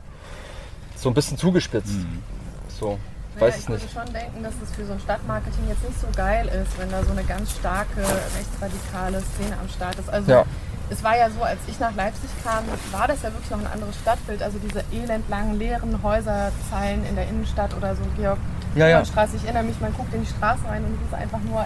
[0.95, 1.93] so ein bisschen zugespitzt.
[1.93, 2.23] Mhm.
[2.67, 2.99] So.
[3.35, 3.95] Naja, weiß ich nicht.
[3.95, 6.91] würde schon denken, dass es für so ein Stadtmarketing jetzt nicht so geil ist, wenn
[6.91, 10.09] da so eine ganz starke rechtsradikale Szene am Start ist.
[10.09, 10.45] Also ja
[10.93, 13.67] es war ja so, als ich nach Leipzig kam, war das ja wirklich noch ein
[13.67, 14.41] anderes Stadtbild.
[14.41, 18.37] Also diese elendlangen, leeren Häuserzeilen in der Innenstadt oder so, Georg
[18.75, 19.05] ja, ja.
[19.05, 19.35] Straße.
[19.37, 21.65] Ich erinnere mich, man guckt in die Straße rein und es ist einfach nur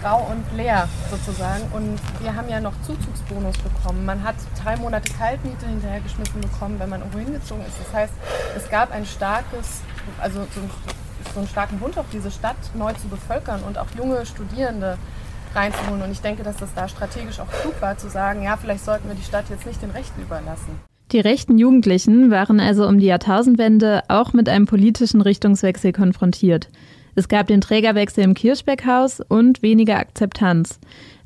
[0.00, 1.62] grau und leer sozusagen.
[1.72, 4.04] Und wir haben ja noch Zuzugsbonus bekommen.
[4.04, 7.76] Man hat drei Monate Kaltmiete hinterhergeschmissen bekommen, wenn man irgendwo hingezogen ist.
[7.86, 8.12] Das heißt,
[8.56, 9.82] es gab ein starkes,
[10.18, 14.96] also so, einen starken Wunsch auf diese Stadt neu zu bevölkern und auch junge Studierende
[15.56, 16.02] reinzuholen.
[16.02, 19.08] Und ich denke, dass das da strategisch auch klug war, zu sagen, ja, vielleicht sollten
[19.08, 20.80] wir die Stadt jetzt nicht den Rechten überlassen.
[21.12, 26.68] Die rechten Jugendlichen waren also um die Jahrtausendwende auch mit einem politischen Richtungswechsel konfrontiert.
[27.14, 30.78] Es gab den Trägerwechsel im Kirschbeckhaus und weniger Akzeptanz.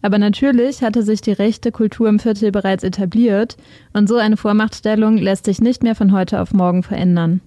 [0.03, 3.57] Aber natürlich hatte sich die rechte Kultur im Viertel bereits etabliert
[3.93, 7.41] und so eine Vormachtstellung lässt sich nicht mehr von heute auf morgen verändern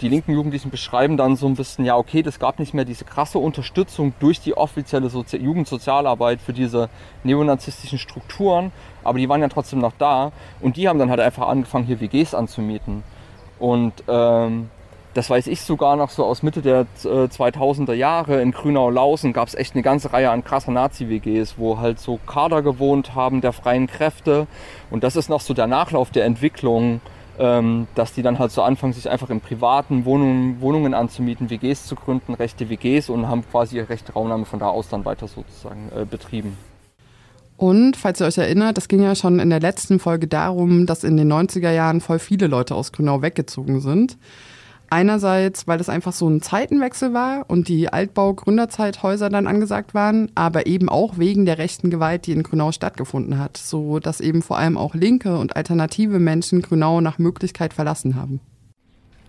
[0.00, 3.04] die linken Jugendlichen beschreiben dann so ein bisschen, ja, okay, das gab nicht mehr diese
[3.04, 6.88] krasse Unterstützung durch die offizielle Sozi Jugendsozialarbeit für diese
[7.22, 8.72] neonazistischen Strukturen,
[9.04, 12.00] aber die waren ja trotzdem noch da und die haben dann halt einfach angefangen, hier
[12.00, 13.02] WGs anzumieten.
[13.58, 14.70] Und ähm,
[15.12, 19.48] das weiß ich sogar noch so aus Mitte der äh, 2000er Jahre in Grünau-Lausen gab
[19.48, 23.52] es echt eine ganze Reihe an krasser Nazi-WGs, wo halt so Kader gewohnt haben der
[23.52, 24.46] freien Kräfte.
[24.90, 27.00] Und das ist noch so der Nachlauf der Entwicklung
[27.94, 31.94] dass die dann halt so anfangen, sich einfach in privaten Wohnungen, Wohnungen anzumieten, WGs zu
[31.94, 35.90] gründen, rechte WGs und haben quasi ihre rechte Raumnahme von da aus dann weiter sozusagen
[35.96, 36.58] äh, betrieben.
[37.56, 41.04] Und falls ihr euch erinnert, das ging ja schon in der letzten Folge darum, dass
[41.04, 44.18] in den 90er Jahren voll viele Leute aus Grünau weggezogen sind.
[44.92, 50.66] Einerseits, weil es einfach so ein Zeitenwechsel war und die Altbau-Gründerzeithäuser dann angesagt waren, aber
[50.66, 54.58] eben auch wegen der rechten Gewalt, die in Grünau stattgefunden hat, so dass eben vor
[54.58, 58.40] allem auch linke und alternative Menschen Grünau nach Möglichkeit verlassen haben.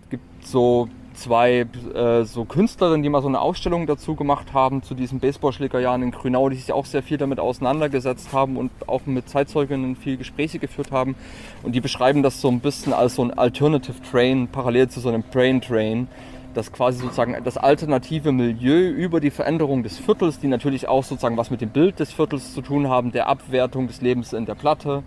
[0.02, 0.88] Es gibt so
[1.22, 6.02] zwei äh, so Künstlerinnen, die mal so eine Ausstellung dazu gemacht haben, zu diesen Baseballschlägerjahren
[6.02, 10.16] in Grünau, die sich auch sehr viel damit auseinandergesetzt haben und auch mit Zeitzeuginnen viel
[10.16, 11.14] Gespräche geführt haben.
[11.62, 15.08] Und die beschreiben das so ein bisschen als so ein Alternative Train, parallel zu so
[15.08, 16.08] einem Brain Train,
[16.54, 21.36] das quasi sozusagen das alternative Milieu über die Veränderung des Viertels, die natürlich auch sozusagen
[21.36, 24.54] was mit dem Bild des Viertels zu tun haben, der Abwertung des Lebens in der
[24.54, 25.02] Platte,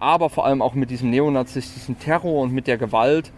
[0.00, 3.32] aber vor allem auch mit diesem neonazistischen Terror und mit der Gewalt,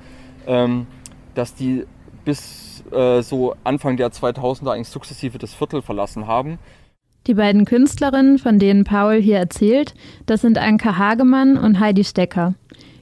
[0.46, 0.86] ähm,
[1.34, 1.84] dass die
[2.26, 6.58] bis äh, so Anfang der 2000er eigentlich sukzessive das Viertel verlassen haben.
[7.26, 9.94] Die beiden Künstlerinnen, von denen Paul hier erzählt,
[10.26, 12.54] das sind Anka Hagemann und Heidi Stecker.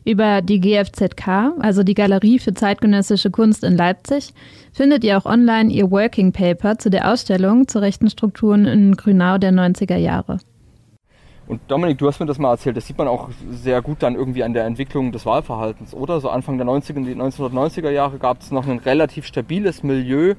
[0.06, 4.34] Über die GFZK, also die Galerie für zeitgenössische Kunst in Leipzig,
[4.72, 9.38] findet ihr auch online ihr Working Paper zu der Ausstellung zu rechten Strukturen in Grünau
[9.38, 10.38] der 90er Jahre.
[11.46, 14.14] Und Dominik, du hast mir das mal erzählt, das sieht man auch sehr gut dann
[14.14, 16.20] irgendwie an der Entwicklung des Wahlverhaltens, oder?
[16.20, 20.34] So Anfang der 90er, 1990er Jahre gab es noch ein relativ stabiles Milieu,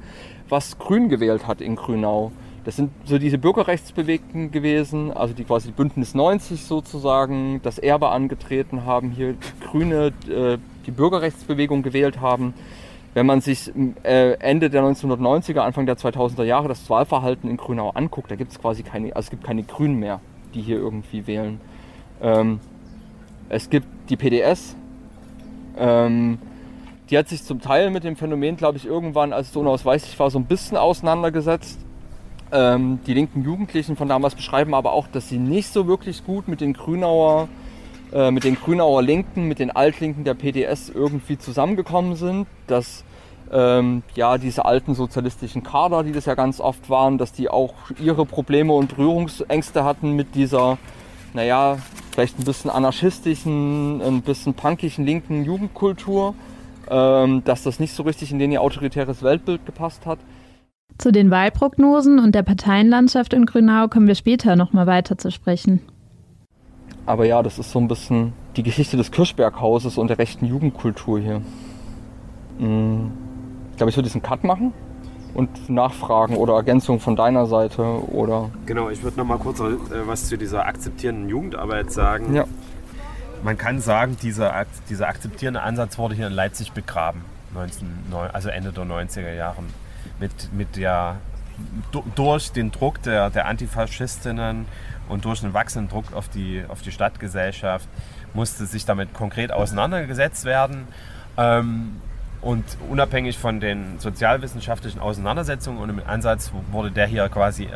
[0.50, 2.32] was Grün gewählt hat in Grünau.
[2.64, 8.86] Das sind so diese Bürgerrechtsbewegten gewesen, also die quasi Bündnis 90 sozusagen, das Erbe angetreten
[8.86, 12.56] haben, hier Grüne äh, die Bürgerrechtsbewegung gewählt haben.
[13.14, 17.92] Wenn man sich äh, Ende der 1990er, Anfang der 2000er Jahre das Wahlverhalten in Grünau
[17.92, 20.20] anguckt, da gibt es quasi keine, also es gibt keine Grünen mehr
[20.56, 21.60] die hier irgendwie wählen.
[22.22, 22.60] Ähm,
[23.48, 24.76] Es gibt die PDS.
[25.78, 26.40] Ähm,
[27.12, 30.32] die hat sich zum Teil mit dem Phänomen, glaube ich, irgendwann, als es unausweichlich war,
[30.32, 31.80] so ein bisschen auseinandergesetzt.
[32.52, 36.48] Ähm, die linken Jugendlichen von damals beschreiben aber auch, dass sie nicht so wirklich gut
[36.48, 37.48] mit den Grünauer,
[38.12, 42.48] äh, mit den Grünauer Linken, mit den Altlinken der PDS irgendwie zusammengekommen sind.
[42.66, 43.04] Dass
[43.56, 47.74] ähm, ja diese alten sozialistischen Kader, die das ja ganz oft waren, dass die auch
[48.00, 50.78] ihre Probleme und Berührungsängste hatten mit dieser,
[51.34, 51.78] naja,
[52.12, 56.36] vielleicht ein bisschen anarchistischen, ein bisschen punkischen linken Jugendkultur
[56.90, 60.20] ähm, dass das nicht so richtig in den ihr autoritäres Weltbild gepasst hat.
[60.98, 65.82] Zu den Wahlprognosen und der Parteienlandschaft in Grünau kommen wir später nochmal weiter zu sprechen.
[67.06, 71.20] Aber ja, das ist so ein bisschen die Geschichte des Kirchberghauses und der rechten Jugendkultur
[71.20, 71.42] hier.
[72.60, 73.12] Hm.
[73.76, 74.74] Ich glaube, ich würde diesen Cut machen
[75.34, 78.50] und Nachfragen oder Ergänzungen von deiner Seite oder.
[78.66, 82.34] Genau, ich würde noch mal kurz äh, was zu dieser akzeptierenden Jugendarbeit sagen.
[82.34, 82.46] Ja
[83.46, 87.24] man kann sagen, dieser, dieser akzeptierende Ansatz wurde hier in Leipzig begraben,
[87.54, 87.88] 19,
[88.34, 89.62] also Ende der 90er Jahre.
[90.20, 91.18] Mit, mit der,
[92.16, 94.66] durch den Druck der, der Antifaschistinnen
[95.10, 97.88] und durch den wachsenden Druck auf die, auf die Stadtgesellschaft
[98.34, 100.88] musste sich damit konkret auseinandergesetzt werden.
[101.38, 102.02] Ähm,
[102.46, 107.68] und unabhängig von den sozialwissenschaftlichen Auseinandersetzungen und im Ansatz wurde der hier quasi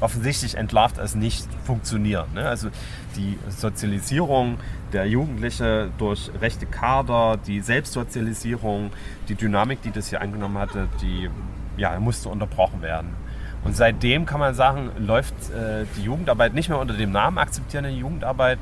[0.00, 2.34] offensichtlich entlarvt als nicht funktioniert.
[2.34, 2.44] Ne?
[2.44, 2.70] Also
[3.16, 4.58] die Sozialisierung
[4.92, 8.90] der Jugendlichen durch rechte Kader, die Selbstsozialisierung,
[9.28, 11.30] die Dynamik, die das hier angenommen hatte, die
[11.76, 13.10] ja, musste unterbrochen werden.
[13.62, 17.90] Und seitdem kann man sagen, läuft äh, die Jugendarbeit nicht mehr unter dem Namen akzeptierende
[17.90, 18.58] Jugendarbeit,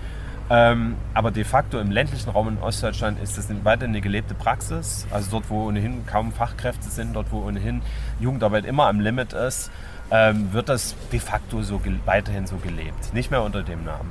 [0.50, 5.06] ähm, aber de facto im ländlichen Raum in Ostdeutschland ist das weiterhin eine gelebte Praxis.
[5.10, 7.82] Also dort, wo ohnehin kaum Fachkräfte sind, dort, wo ohnehin
[8.18, 9.70] Jugendarbeit immer am Limit ist,
[10.10, 13.12] ähm, wird das de facto so weiterhin so gelebt.
[13.12, 14.10] Nicht mehr unter dem Namen.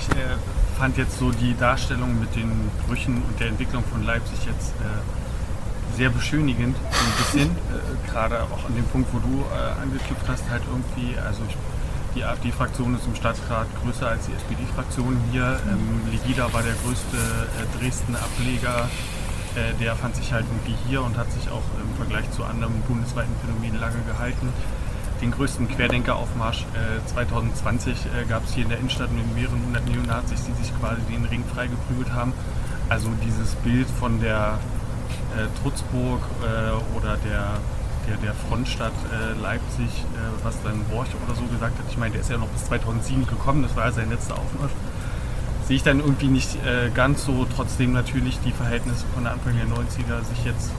[0.00, 0.36] Ich äh,
[0.78, 5.96] fand jetzt so die Darstellung mit den Brüchen und der Entwicklung von Leipzig jetzt äh,
[5.96, 6.76] sehr beschönigend.
[6.76, 11.16] Ein bisschen, äh, gerade auch an dem Punkt, wo du äh, angeknüpft hast, halt irgendwie,
[11.18, 11.56] also ich
[12.18, 15.60] die AfD-Fraktion ist im Stadtrat größer als die SPD-Fraktion hier.
[15.70, 18.88] Ähm, Legida war der größte äh, Dresden-Ableger.
[19.54, 22.82] Äh, der fand sich halt irgendwie hier und hat sich auch im Vergleich zu anderen
[22.88, 24.48] bundesweiten Phänomenen lange gehalten.
[25.22, 29.86] Den größten Querdenkeraufmarsch äh, 2020 äh, gab es hier in der Innenstadt mit mehreren hundert
[29.86, 32.32] Neonazis, die sich quasi den Ring freigeprügelt haben.
[32.88, 34.58] Also dieses Bild von der
[35.36, 37.60] äh, Trutzburg äh, oder der
[38.08, 41.84] der, der Frontstadt äh, Leipzig, äh, was dann Borch oder so gesagt hat.
[41.90, 44.70] Ich meine, der ist ja noch bis 2007 gekommen, das war ja sein letzter Auflauf.
[45.66, 49.54] Sehe ich dann irgendwie nicht äh, ganz so, trotzdem natürlich die Verhältnisse von der Anfang
[49.54, 50.70] der 90er sich jetzt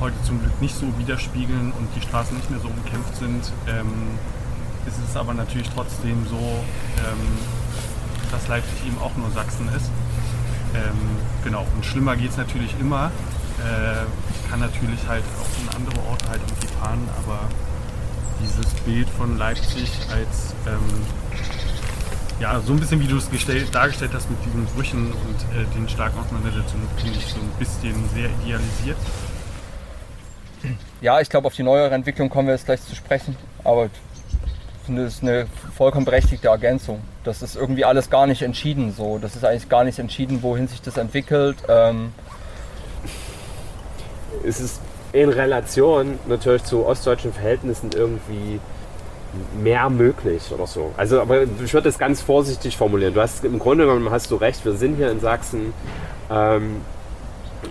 [0.00, 3.52] heute zum Glück nicht so widerspiegeln und die Straßen nicht mehr so umkämpft sind.
[3.68, 4.18] Ähm,
[4.86, 7.38] ist es aber natürlich trotzdem so, ähm,
[8.30, 9.90] dass Leipzig eben auch nur Sachsen ist.
[10.74, 13.10] Ähm, genau, und schlimmer geht es natürlich immer.
[13.58, 14.04] Äh,
[14.48, 17.40] kann natürlich halt auch in andere Orte halt irgendwie fahren, aber
[18.42, 21.06] dieses Bild von Leipzig als ähm,
[22.40, 25.64] ja, so ein bisschen wie du es gestellt, dargestellt hast mit diesen Brüchen und äh,
[25.74, 28.98] den starken Auseinandersetzungen, finde ich so ein bisschen sehr idealisiert.
[31.00, 33.88] Ja, ich glaube, auf die neuere Entwicklung kommen wir jetzt gleich zu sprechen, aber
[34.88, 37.00] das ist eine vollkommen berechtigte Ergänzung.
[37.24, 39.18] Das ist irgendwie alles gar nicht entschieden so.
[39.18, 41.56] Das ist eigentlich gar nicht entschieden, wohin sich das entwickelt.
[41.68, 42.12] Ähm,
[44.46, 44.80] ist es
[45.12, 48.60] in Relation natürlich zu ostdeutschen Verhältnissen irgendwie
[49.62, 50.92] mehr möglich oder so.
[50.96, 53.14] Also, aber ich würde es ganz vorsichtig formulieren.
[53.14, 54.64] Du hast im Grunde genommen hast du recht.
[54.64, 55.72] Wir sind hier in Sachsen
[56.30, 56.80] ähm,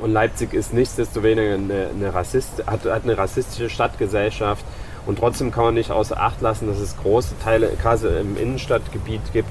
[0.01, 4.65] und Leipzig ist nichtsdestoweniger eine, eine Rassist, hat, hat eine rassistische Stadtgesellschaft
[5.05, 9.21] und trotzdem kann man nicht außer Acht lassen, dass es große Teile, gerade im Innenstadtgebiet
[9.33, 9.49] gibt,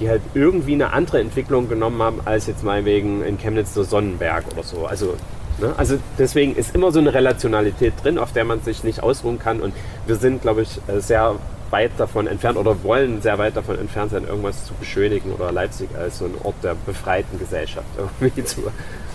[0.00, 4.44] die halt irgendwie eine andere Entwicklung genommen haben als jetzt meinetwegen in Chemnitz der Sonnenberg
[4.52, 4.86] oder so.
[4.86, 5.14] Also
[5.58, 5.74] Ne?
[5.76, 9.60] Also deswegen ist immer so eine Relationalität drin, auf der man sich nicht ausruhen kann.
[9.60, 9.74] Und
[10.06, 11.36] wir sind, glaube ich, äh, sehr
[11.70, 15.88] weit davon entfernt oder wollen sehr weit davon entfernt sein, irgendwas zu beschönigen oder Leipzig
[15.96, 17.86] als so ein Ort der befreiten Gesellschaft
[18.20, 18.62] irgendwie zu,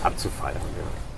[0.02, 0.56] abzufeiern.
[0.56, 1.10] Ja.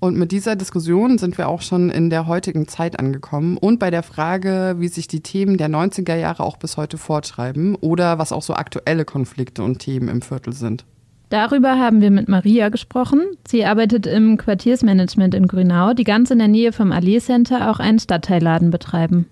[0.00, 3.90] Und mit dieser Diskussion sind wir auch schon in der heutigen Zeit angekommen und bei
[3.90, 8.32] der Frage, wie sich die Themen der 90er Jahre auch bis heute fortschreiben oder was
[8.32, 10.84] auch so aktuelle Konflikte und Themen im Viertel sind.
[11.32, 13.22] Darüber haben wir mit Maria gesprochen.
[13.48, 17.78] Sie arbeitet im Quartiersmanagement in Grünau, die ganz in der Nähe vom Allee Center auch
[17.78, 19.26] einen Stadtteilladen betreiben.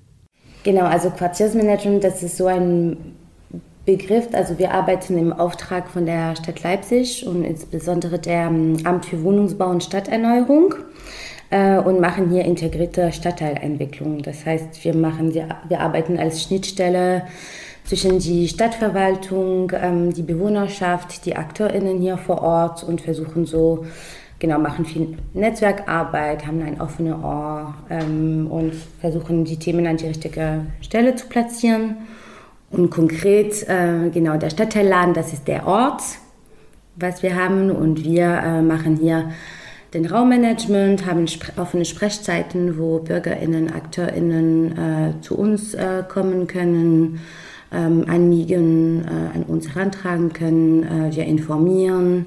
[0.63, 2.97] Genau, also Quartiersmanagement, das ist so ein
[3.85, 4.29] Begriff.
[4.33, 9.23] Also wir arbeiten im Auftrag von der Stadt Leipzig und insbesondere der ähm, Amt für
[9.23, 10.77] Wohnungsbau und Stadterneuerung
[11.51, 14.23] äh, und machen hier integrierte Stadtteilentwicklung.
[14.23, 17.25] Das heißt, wir, machen, wir arbeiten als Schnittstelle
[17.91, 23.85] zwischen die Stadtverwaltung, ähm, die Bewohnerschaft, die AkteurInnen hier vor Ort und versuchen so,
[24.39, 30.07] genau, machen viel Netzwerkarbeit, haben ein offenes Ohr ähm, und versuchen die Themen an die
[30.07, 31.97] richtige Stelle zu platzieren.
[32.71, 36.03] Und konkret, äh, genau, der Stadtteilladen, das ist der Ort,
[36.95, 39.33] was wir haben und wir äh, machen hier
[39.95, 41.27] den Raummanagement, haben
[41.57, 47.19] offene Sprechzeiten, wo BürgerInnen, AkteurInnen äh, zu uns äh, kommen können,
[47.77, 50.83] Anliegen äh, an uns herantragen können.
[50.83, 52.27] Äh, wir informieren.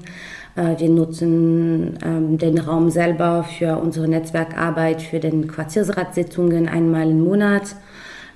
[0.56, 7.20] Äh, wir nutzen ähm, den Raum selber für unsere Netzwerkarbeit, für den Quartiersratssitzungen einmal im
[7.20, 7.76] Monat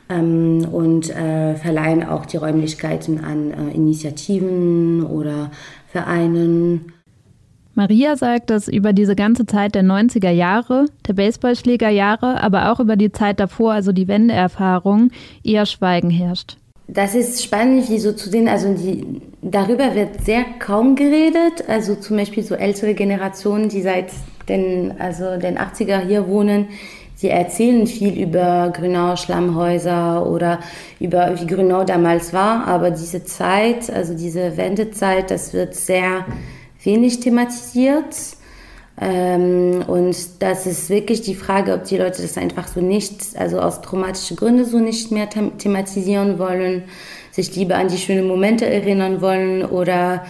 [0.08, 5.50] ähm, und äh, verleihen auch die Räumlichkeiten an Initiativen oder
[5.86, 6.92] Vereinen.
[7.78, 12.96] Maria sagt, dass über diese ganze Zeit der 90er Jahre, der Baseballschlägerjahre, aber auch über
[12.96, 15.12] die Zeit davor, also die Wendeerfahrung,
[15.44, 16.56] eher Schweigen herrscht.
[16.90, 18.48] Das ist spannend, wie so zu sehen.
[18.48, 21.68] Also die, darüber wird sehr kaum geredet.
[21.68, 24.06] Also zum Beispiel so ältere Generationen, die seit
[24.48, 26.68] den, also den 80er hier wohnen,
[27.14, 30.60] sie erzählen viel über Grünau Schlammhäuser oder
[30.98, 32.66] über wie Grünau damals war.
[32.66, 36.24] Aber diese Zeit, also diese Wendezeit, das wird sehr
[36.82, 38.16] wenig thematisiert.
[39.00, 43.60] Ähm, und das ist wirklich die Frage, ob die Leute das einfach so nicht, also
[43.60, 46.84] aus traumatischen Gründen so nicht mehr thematisieren wollen,
[47.30, 50.24] sich lieber an die schönen Momente erinnern wollen oder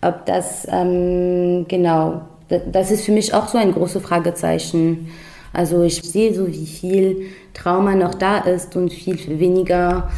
[0.00, 2.22] ob das, ähm, genau,
[2.70, 5.08] das ist für mich auch so ein großes Fragezeichen.
[5.52, 10.10] Also ich sehe so, wie viel Trauma noch da ist und viel weniger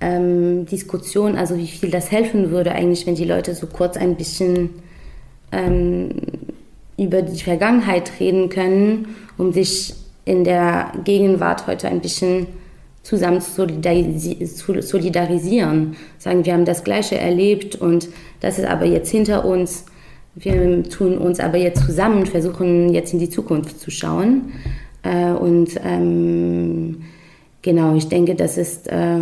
[0.00, 4.16] ähm, Diskussion, also wie viel das helfen würde eigentlich, wenn die Leute so kurz ein
[4.16, 4.70] bisschen
[5.50, 6.10] ähm,
[7.04, 9.94] über die Vergangenheit reden können, um sich
[10.24, 12.46] in der Gegenwart heute ein bisschen
[13.02, 13.66] zusammen zu
[14.80, 15.96] solidarisieren.
[16.18, 18.08] Sagen, wir haben das Gleiche erlebt und
[18.40, 19.84] das ist aber jetzt hinter uns.
[20.34, 24.52] Wir tun uns aber jetzt zusammen, versuchen jetzt in die Zukunft zu schauen.
[25.02, 27.02] Äh, und ähm,
[27.60, 29.18] genau, ich denke, das ist äh,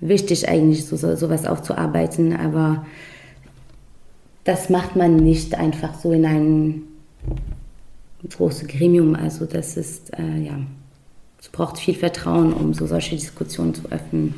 [0.00, 2.36] wichtig eigentlich, so, so, sowas aufzuarbeiten.
[2.36, 2.84] Aber
[4.44, 6.82] das macht man nicht einfach so in ein
[8.28, 9.14] großes Gremium.
[9.14, 10.58] Also das ist, äh, ja,
[11.40, 14.34] es braucht viel Vertrauen, um so solche Diskussionen zu öffnen.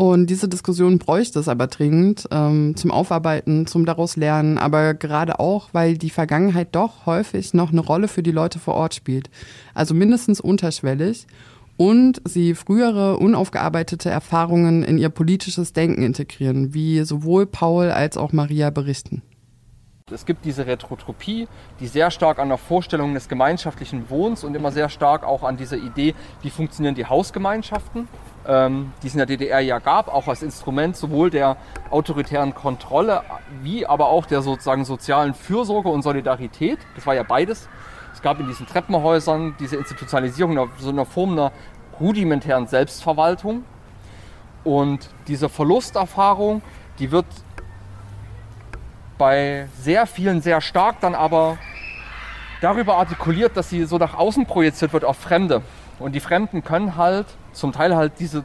[0.00, 5.40] Und diese Diskussion bräuchte es aber dringend ähm, zum Aufarbeiten, zum daraus lernen, aber gerade
[5.40, 9.28] auch, weil die Vergangenheit doch häufig noch eine Rolle für die Leute vor Ort spielt.
[9.74, 11.26] Also mindestens unterschwellig
[11.78, 18.32] und sie frühere unaufgearbeitete Erfahrungen in ihr politisches Denken integrieren, wie sowohl Paul als auch
[18.32, 19.22] Maria berichten.
[20.10, 21.48] Es gibt diese Retrotropie,
[21.80, 25.56] die sehr stark an der Vorstellung des gemeinschaftlichen Wohns und immer sehr stark auch an
[25.56, 28.08] dieser Idee, wie funktionieren die Hausgemeinschaften,
[28.46, 31.58] ähm, die es in der DDR ja gab, auch als Instrument sowohl der
[31.90, 33.22] autoritären Kontrolle
[33.62, 36.78] wie aber auch der sozusagen sozialen Fürsorge und Solidarität.
[36.96, 37.68] Das war ja beides
[38.18, 41.52] es gab in diesen Treppenhäusern diese Institutionalisierung so einer Form einer
[42.00, 43.62] rudimentären Selbstverwaltung.
[44.64, 46.60] Und diese Verlusterfahrung,
[46.98, 47.26] die wird
[49.18, 51.58] bei sehr vielen sehr stark dann aber
[52.60, 55.62] darüber artikuliert, dass sie so nach außen projiziert wird auf Fremde.
[56.00, 58.42] Und die Fremden können halt zum Teil halt diese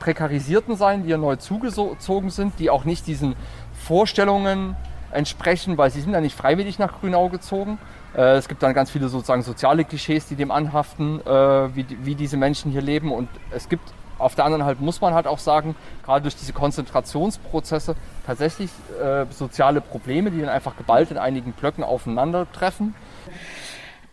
[0.00, 3.36] Prekarisierten sein, die ja neu zugezogen sind, die auch nicht diesen
[3.72, 4.76] Vorstellungen
[5.12, 7.78] entsprechen, weil sie sind ja nicht freiwillig nach Grünau gezogen,
[8.20, 11.30] es gibt dann ganz viele sozusagen soziale Klischees, die dem anhaften, äh,
[11.74, 13.12] wie, wie diese Menschen hier leben.
[13.12, 16.52] Und es gibt auf der anderen Seite muss man halt auch sagen, gerade durch diese
[16.52, 17.96] Konzentrationsprozesse
[18.26, 18.70] tatsächlich
[19.02, 22.94] äh, soziale Probleme, die dann einfach geballt in einigen Blöcken aufeinandertreffen.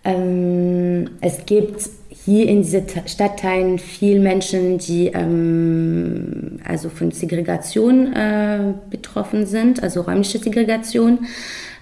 [0.03, 8.73] Ähm, es gibt hier in diesen Stadtteilen viele Menschen, die ähm, also von Segregation äh,
[8.89, 11.27] betroffen sind, also räumliche Segregation.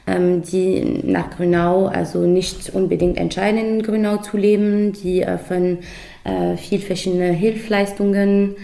[0.10, 5.80] Ähm, die nach Grünau also nicht unbedingt entscheiden, in Grünau zu leben, die äh, von
[6.24, 8.55] äh, viel verschiedene Hilfsleistungen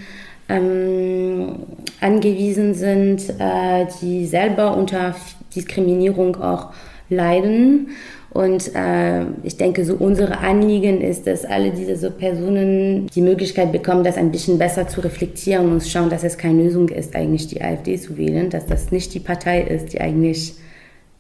[0.49, 1.57] ähm,
[2.01, 5.15] angewiesen sind, äh, die selber unter
[5.55, 6.69] Diskriminierung auch
[7.09, 7.89] leiden.
[8.31, 13.71] Und äh, ich denke, so unsere Anliegen ist, dass alle diese so Personen die Möglichkeit
[13.71, 17.15] bekommen, das ein bisschen besser zu reflektieren und zu schauen, dass es keine Lösung ist,
[17.15, 20.55] eigentlich die AfD zu wählen, dass das nicht die Partei ist, die eigentlich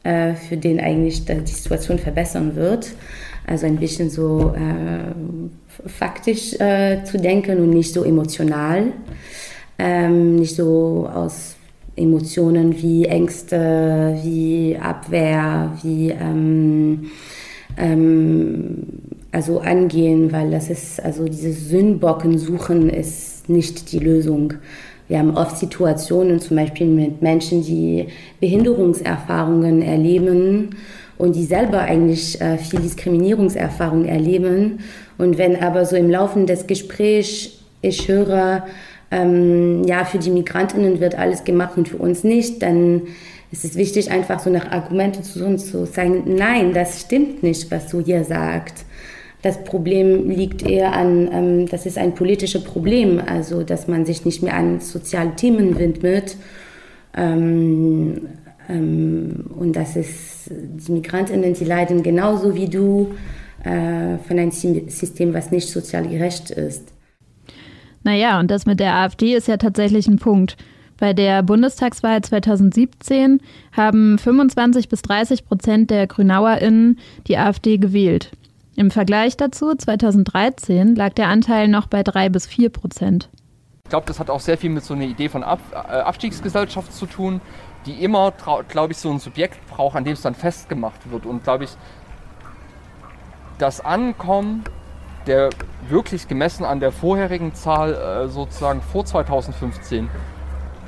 [0.05, 2.91] äh, für den eigentlich die Situation verbessern wird.
[3.47, 8.93] Also ein bisschen so äh, faktisch äh, zu denken und nicht so emotional,
[9.77, 11.55] ähm, nicht so aus
[11.95, 17.11] Emotionen wie Ängste, wie Abwehr, wie ähm,
[17.77, 18.83] ähm,
[19.31, 24.53] also angehen, weil das ist also dieses Sündbocken suchen ist nicht die Lösung,
[25.07, 28.07] wir haben oft Situationen, zum Beispiel mit Menschen, die
[28.39, 30.75] Behinderungserfahrungen erleben
[31.17, 34.79] und die selber eigentlich äh, viel Diskriminierungserfahrung erleben.
[35.17, 37.51] Und wenn aber so im Laufe des Gesprächs
[37.81, 38.65] ich höre,
[39.11, 43.03] ähm, ja, für die Migrantinnen wird alles gemacht und für uns nicht, dann
[43.51, 47.69] ist es wichtig, einfach so nach Argumenten zu uns zu sagen, nein, das stimmt nicht,
[47.71, 48.84] was du hier sagst.
[49.45, 54.25] Das Problem liegt eher an, ähm, das ist ein politisches Problem, also dass man sich
[54.25, 56.35] nicht mehr an soziale Themen widmet.
[57.15, 58.21] Ähm,
[58.67, 63.13] ähm, und das ist, die Migrantinnen, die leiden genauso wie du
[63.63, 66.87] äh, von einem System, was nicht sozial gerecht ist.
[68.03, 70.57] Naja, und das mit der AfD ist ja tatsächlich ein Punkt.
[70.97, 73.41] Bei der Bundestagswahl 2017
[73.73, 78.31] haben 25 bis 30 Prozent der GrünauerInnen die AfD gewählt.
[78.75, 83.29] Im Vergleich dazu, 2013 lag der Anteil noch bei 3 bis 4 Prozent.
[83.85, 86.91] Ich glaube, das hat auch sehr viel mit so einer Idee von Ab äh, Abstiegsgesellschaft
[86.91, 87.39] zu tun,
[87.85, 88.33] die immer,
[88.67, 91.25] glaube ich, so ein Subjekt braucht, an dem es dann festgemacht wird.
[91.25, 91.71] Und glaube ich,
[93.59, 94.63] das Ankommen
[95.27, 95.49] der
[95.89, 100.09] wirklich gemessen an der vorherigen Zahl äh, sozusagen vor 2015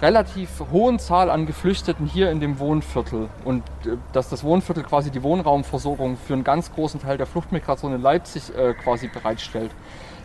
[0.01, 5.11] relativ hohen Zahl an Geflüchteten hier in dem Wohnviertel und äh, dass das Wohnviertel quasi
[5.11, 9.71] die Wohnraumversorgung für einen ganz großen Teil der Fluchtmigration in Leipzig äh, quasi bereitstellt.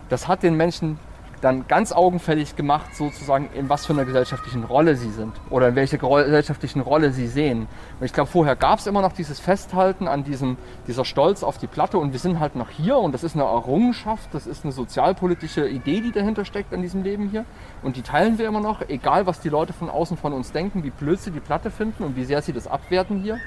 [0.08, 0.98] Das hat den Menschen
[1.42, 5.74] dann ganz augenfällig gemacht, sozusagen, in was für einer gesellschaftlichen Rolle sie sind oder in
[5.74, 7.66] welche gesellschaftlichen Rolle sie sehen.
[7.98, 11.58] Und ich glaube, vorher gab es immer noch dieses Festhalten an diesem, dieser Stolz auf
[11.58, 14.64] die Platte und wir sind halt noch hier und das ist eine Errungenschaft, das ist
[14.64, 17.44] eine sozialpolitische Idee, die dahinter steckt an diesem Leben hier
[17.82, 20.84] und die teilen wir immer noch, egal was die Leute von außen von uns denken,
[20.84, 23.38] wie blöd sie die Platte finden und wie sehr sie das abwerten hier.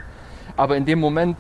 [0.58, 1.38] Aber in dem Moment,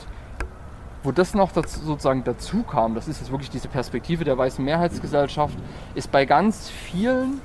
[1.05, 4.63] wo das noch dazu, sozusagen dazu kam, das ist jetzt wirklich diese Perspektive der weißen
[4.63, 5.57] Mehrheitsgesellschaft,
[5.93, 7.41] ist bei ganz vielen,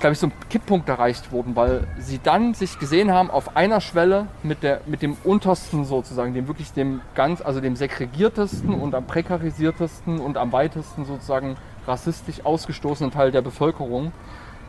[0.00, 3.80] glaube ich, so ein Kipppunkt erreicht worden, weil sie dann sich gesehen haben auf einer
[3.80, 8.94] Schwelle mit, der, mit dem untersten sozusagen, dem wirklich dem ganz, also dem segregiertesten und
[8.94, 11.56] am prekarisiertesten und am weitesten sozusagen
[11.86, 14.12] rassistisch ausgestoßenen Teil der Bevölkerung,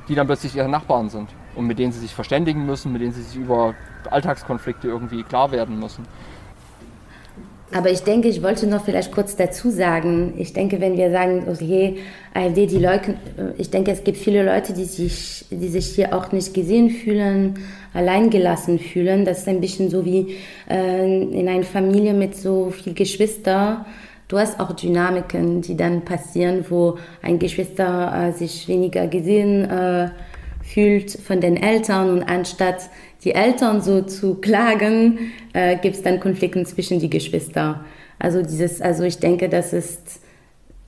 [0.07, 3.13] die dann plötzlich ihre Nachbarn sind und mit denen sie sich verständigen müssen, mit denen
[3.13, 3.73] sie sich über
[4.09, 6.05] Alltagskonflikte irgendwie klar werden müssen.
[7.75, 11.47] Aber ich denke, ich wollte noch vielleicht kurz dazu sagen, ich denke, wenn wir sagen,
[11.49, 11.97] okay,
[12.33, 13.15] AfD, die Leute,
[13.57, 17.55] ich denke, es gibt viele Leute, die sich, die sich hier auch nicht gesehen fühlen,
[17.93, 19.25] alleingelassen fühlen.
[19.25, 20.35] Das ist ein bisschen so wie
[20.69, 23.87] äh, in einer Familie mit so viel Geschwister.
[24.27, 30.09] Du hast auch Dynamiken, die dann passieren, wo ein Geschwister äh, sich weniger gesehen äh,
[30.63, 32.89] fühlt von den Eltern und anstatt
[33.23, 37.83] die Eltern so zu klagen, äh, gibt es dann Konflikte zwischen die Geschwister.
[38.19, 40.21] Also dieses, also ich denke, das ist,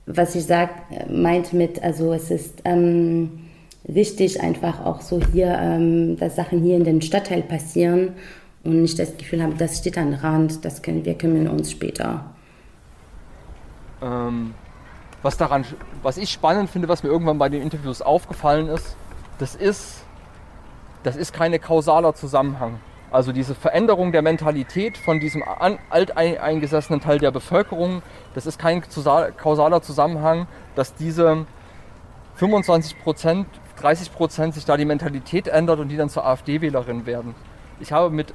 [0.06, 0.70] was ich sag,
[1.10, 3.40] meint mit, also es ist ähm,
[3.84, 8.14] wichtig einfach auch so hier, ähm, dass Sachen hier in den Stadtteil passieren
[8.64, 12.24] und nicht das Gefühl haben, das steht am Rand, das können wir kümmern uns später.
[14.02, 14.54] Ähm,
[15.22, 15.64] was daran,
[16.02, 18.96] was ich spannend finde, was mir irgendwann bei den Interviews aufgefallen ist,
[19.38, 20.04] das ist,
[21.02, 22.80] das ist keine kausaler Zusammenhang.
[23.10, 25.42] Also diese Veränderung der Mentalität von diesem
[25.90, 28.02] alteingesessenen Teil der Bevölkerung,
[28.34, 28.82] das ist kein
[29.36, 31.46] kausaler Zusammenhang, dass diese
[32.34, 33.46] 25 Prozent,
[33.80, 37.34] 30 Prozent sich da die Mentalität ändert und die dann zur AfD-Wählerin werden.
[37.78, 38.34] Ich habe mit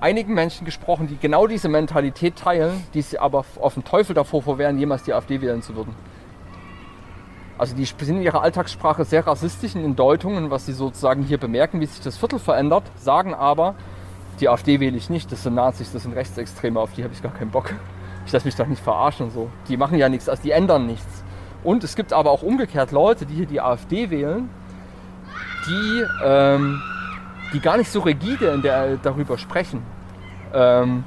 [0.00, 4.42] einigen Menschen gesprochen, die genau diese Mentalität teilen, die sie aber auf den Teufel davor
[4.42, 5.94] vorwehren, jemals die AfD wählen zu würden.
[7.56, 11.80] Also die sind in ihrer Alltagssprache sehr rassistisch in Deutungen, was sie sozusagen hier bemerken,
[11.80, 13.76] wie sich das Viertel verändert, sagen aber,
[14.40, 17.22] die AfD wähle ich nicht, das sind Nazis, das sind Rechtsextreme, auf die habe ich
[17.22, 17.72] gar keinen Bock.
[18.26, 19.50] Ich lasse mich doch nicht verarschen so.
[19.68, 21.22] Die machen ja nichts, also die ändern nichts.
[21.62, 24.50] Und es gibt aber auch umgekehrt Leute, die hier die AfD wählen,
[25.66, 26.82] die, ähm,
[27.52, 29.82] die gar nicht so rigide in der, darüber sprechen.
[30.52, 31.04] Ähm,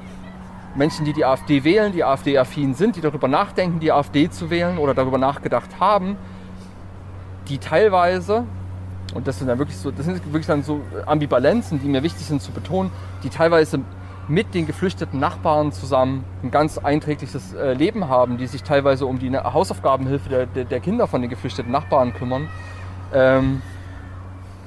[0.76, 4.78] Menschen, die die AfD wählen, die AfD-affin sind, die darüber nachdenken, die AfD zu wählen
[4.78, 6.18] oder darüber nachgedacht haben,
[7.50, 8.44] die teilweise,
[9.14, 12.26] und das sind dann wirklich so, das sind wirklich dann so Ambivalenzen, die mir wichtig
[12.26, 12.92] sind zu betonen,
[13.24, 13.80] die teilweise
[14.28, 19.20] mit den geflüchteten Nachbarn zusammen ein ganz einträgliches äh, Leben haben, die sich teilweise um
[19.20, 22.50] die Hausaufgabenhilfe der, der, der Kinder von den geflüchteten Nachbarn kümmern.
[23.14, 23.62] Ähm,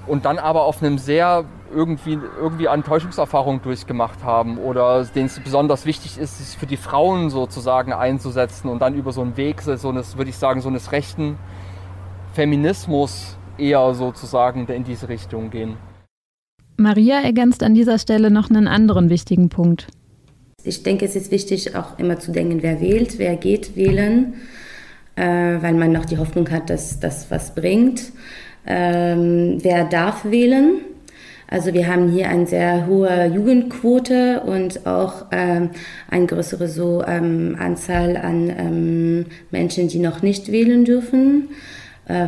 [0.07, 5.87] und dann aber auf einem sehr irgendwie, irgendwie Enttäuschungserfahrung durchgemacht haben oder denen es besonders
[5.87, 9.89] wichtig ist, sich für die Frauen sozusagen einzusetzen und dann über so einen Weg, so
[9.89, 11.39] eines, würde ich sagen, so eines rechten
[12.33, 15.77] Feminismus eher sozusagen in diese Richtung gehen.
[16.77, 19.89] Maria ergänzt an dieser Stelle noch einen anderen wichtigen Punkt.
[20.65, 24.35] Ich denke, es ist wichtig, auch immer zu denken, wer wählt, wer geht wählen,
[25.17, 25.23] äh,
[25.61, 28.13] weil man noch die Hoffnung hat, dass das was bringt.
[28.67, 30.81] ähm, wer darf wählen.
[31.49, 35.71] Also wir haben hier eine sehr hohe Jugendquote und auch ähm,
[36.09, 41.49] eine größere so, ähm, Anzahl an ähm, Menschen, die noch nicht wählen dürfen,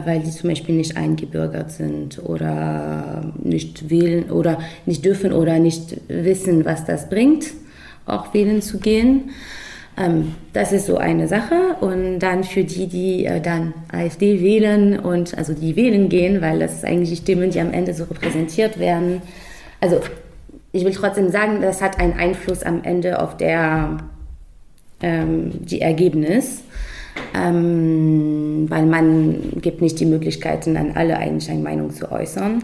[0.04, 5.96] weil die zum Beispiel nicht eingebürgert sind oder nicht wählen oder nicht dürfen oder nicht
[6.08, 7.46] wissen, was das bringt,
[8.06, 9.30] auch wählen zu gehen.
[9.96, 11.76] Ähm, das ist so eine Sache.
[11.80, 16.58] Und dann für die, die äh, dann AfD wählen und also die wählen gehen, weil
[16.58, 19.22] das ist eigentlich die Stimmen, die am Ende so repräsentiert werden.
[19.80, 20.00] Also
[20.72, 23.98] ich will trotzdem sagen, das hat einen Einfluss am Ende auf der
[25.02, 26.62] ähm, die Ergebnis.
[27.34, 32.62] Ähm, weil man gibt nicht die Möglichkeiten, an alle eigentlich eine Meinung zu äußern.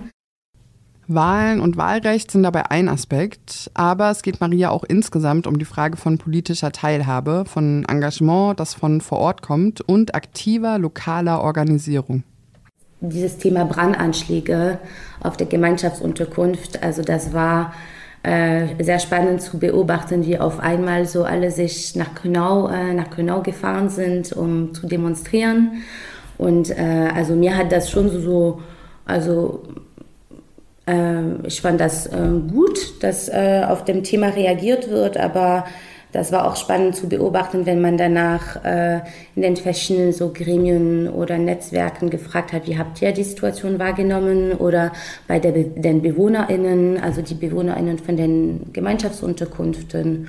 [1.11, 5.65] Wahlen und Wahlrecht sind dabei ein Aspekt, aber es geht Maria auch insgesamt um die
[5.65, 12.25] Frage von politischer Teilhabe, von Engagement, das von vor Ort kommt und aktiver lokaler Organisierung.
[13.01, 14.81] Dieses Thema Brandanschläge
[15.21, 17.73] auf der Gemeinschaftsunterkunft, also das war
[18.29, 23.09] äh, sehr spannend zu beobachten, wie auf einmal so alle sich nach Grünau, äh, nach
[23.09, 25.83] Grünau gefahren sind, um zu demonstrieren.
[26.37, 28.63] Und äh, also mir hat das schon so, so
[29.07, 29.63] also
[30.87, 32.19] ähm, ich fand das äh,
[32.53, 35.65] gut, dass äh, auf dem Thema reagiert wird, aber
[36.19, 39.01] das war auch spannend zu beobachten, wenn man danach äh,
[39.37, 44.53] in den verschiedenen so Gremien oder Netzwerken gefragt hat, wie habt ihr die Situation wahrgenommen
[44.53, 44.93] oder
[45.29, 50.29] bei der, den BewohnerInnen, also die BewohnerInnen von den Gemeinschaftsunterkünften,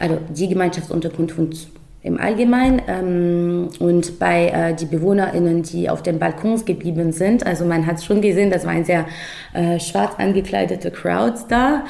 [0.00, 1.68] also die Gemeinschaftsunterkunft
[2.04, 7.46] im Allgemeinen ähm, und bei äh, die BewohnerInnen, die auf den Balkons geblieben sind.
[7.46, 9.06] Also man hat schon gesehen, das war ein sehr
[9.54, 11.84] äh, schwarz angekleidete Crowd da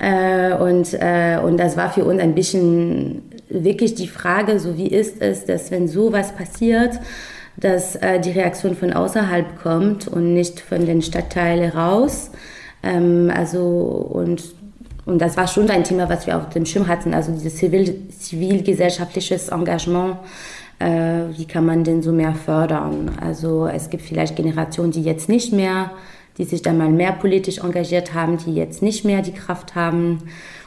[0.00, 4.88] äh, und, äh, und das war für uns ein bisschen wirklich die Frage, so wie
[4.88, 6.98] ist es, dass wenn sowas passiert,
[7.56, 12.32] dass äh, die Reaktion von außerhalb kommt und nicht von den Stadtteilen raus.
[12.82, 13.60] Ähm, also
[14.12, 14.42] und
[15.04, 18.08] und das war schon ein Thema, was wir auf dem Schirm hatten, also dieses zivil,
[18.08, 20.18] zivilgesellschaftliches Engagement.
[20.78, 23.10] Äh, wie kann man denn so mehr fördern?
[23.20, 25.90] Also es gibt vielleicht Generationen, die jetzt nicht mehr,
[26.38, 30.18] die sich dann mal mehr politisch engagiert haben, die jetzt nicht mehr die Kraft haben.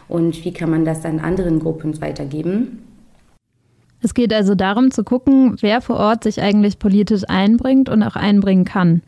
[0.08, 2.84] Und wie kann man das dann anderen Gruppen weitergeben?
[4.02, 8.16] Es geht also darum zu gucken, wer vor Ort sich eigentlich politisch einbringt und auch
[8.16, 9.02] einbringen kann.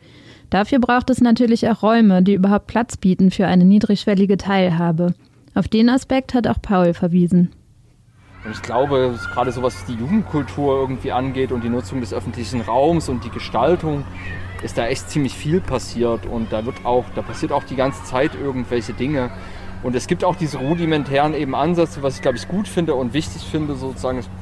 [0.50, 5.14] Dafür braucht es natürlich auch Räume, die überhaupt Platz bieten für eine niedrigschwellige Teilhabe.
[5.54, 7.50] Auf den Aspekt hat auch Paul verwiesen.
[8.50, 13.08] Ich glaube, gerade so was die Jugendkultur irgendwie angeht und die Nutzung des öffentlichen Raums
[13.08, 14.04] und die Gestaltung,
[14.62, 18.02] ist da echt ziemlich viel passiert und da wird auch, da passiert auch die ganze
[18.04, 19.30] Zeit irgendwelche Dinge.
[19.82, 23.12] Und es gibt auch diese rudimentären eben Ansätze, was ich glaube ich gut finde und
[23.12, 24.37] wichtig finde, sozusagen, glaube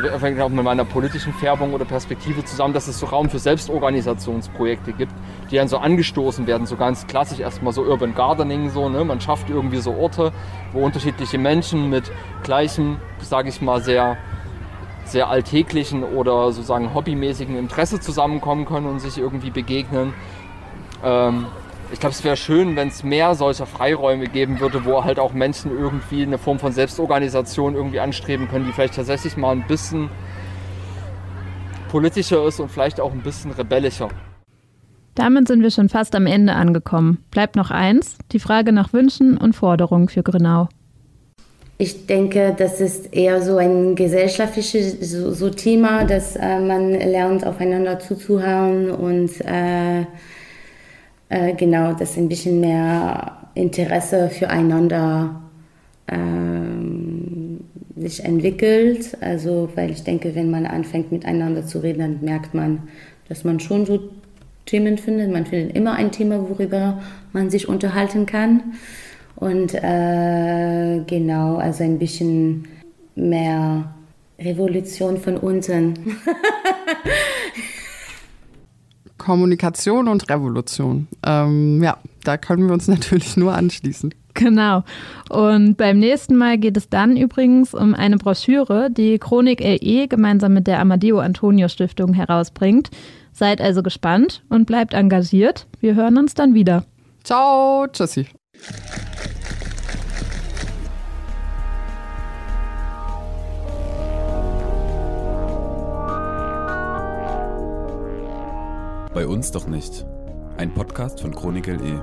[0.00, 3.38] ich, hängt auch mit meiner politischen Färbung oder Perspektive zusammen, dass es so Raum für
[3.38, 5.12] Selbstorganisationsprojekte gibt,
[5.50, 9.04] die dann so angestoßen werden, so ganz klassisch erstmal so Urban Gardening, so, ne?
[9.04, 10.32] man schafft irgendwie so Orte,
[10.72, 12.10] wo unterschiedliche Menschen mit
[12.42, 14.16] gleichem, sage ich mal, sehr,
[15.04, 20.14] sehr alltäglichen oder sozusagen hobbymäßigen Interesse zusammenkommen können und sich irgendwie begegnen.
[21.04, 21.46] Ähm,
[21.92, 25.34] ich glaube, es wäre schön, wenn es mehr solcher Freiräume geben würde, wo halt auch
[25.34, 30.08] Menschen irgendwie eine Form von Selbstorganisation irgendwie anstreben können, die vielleicht tatsächlich mal ein bisschen
[31.90, 34.08] politischer ist und vielleicht auch ein bisschen rebellischer.
[35.14, 37.22] Damit sind wir schon fast am Ende angekommen.
[37.30, 40.68] Bleibt noch eins, die Frage nach Wünschen und Forderungen für Grünau.
[41.76, 47.46] Ich denke, das ist eher so ein gesellschaftliches so, so Thema, dass äh, man lernt,
[47.46, 50.06] aufeinander zuzuhören und äh,
[51.32, 55.40] äh, genau, dass ein bisschen mehr Interesse füreinander
[56.06, 57.60] ähm,
[57.96, 59.16] sich entwickelt.
[59.22, 62.82] Also, weil ich denke, wenn man anfängt miteinander zu reden, dann merkt man,
[63.28, 64.00] dass man schon so
[64.66, 65.32] Themen findet.
[65.32, 67.00] Man findet immer ein Thema, worüber
[67.32, 68.74] man sich unterhalten kann.
[69.36, 72.68] Und äh, genau, also ein bisschen
[73.14, 73.94] mehr
[74.38, 75.94] Revolution von unten.
[79.22, 81.08] Kommunikation und Revolution.
[81.24, 84.14] Ähm, ja, da können wir uns natürlich nur anschließen.
[84.34, 84.82] Genau.
[85.28, 90.54] Und beim nächsten Mal geht es dann übrigens um eine Broschüre, die Chronik LE gemeinsam
[90.54, 92.90] mit der Amadeo Antonio Stiftung herausbringt.
[93.32, 95.66] Seid also gespannt und bleibt engagiert.
[95.80, 96.84] Wir hören uns dann wieder.
[97.24, 98.26] Ciao, tschüssi.
[109.14, 110.06] Bei uns doch nicht.
[110.56, 112.00] Ein Podcast von Chronikel E.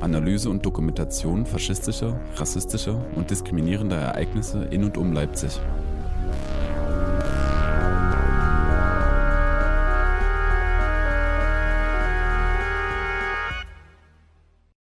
[0.00, 5.58] Analyse und Dokumentation faschistischer, rassistischer und diskriminierender Ereignisse in und um Leipzig.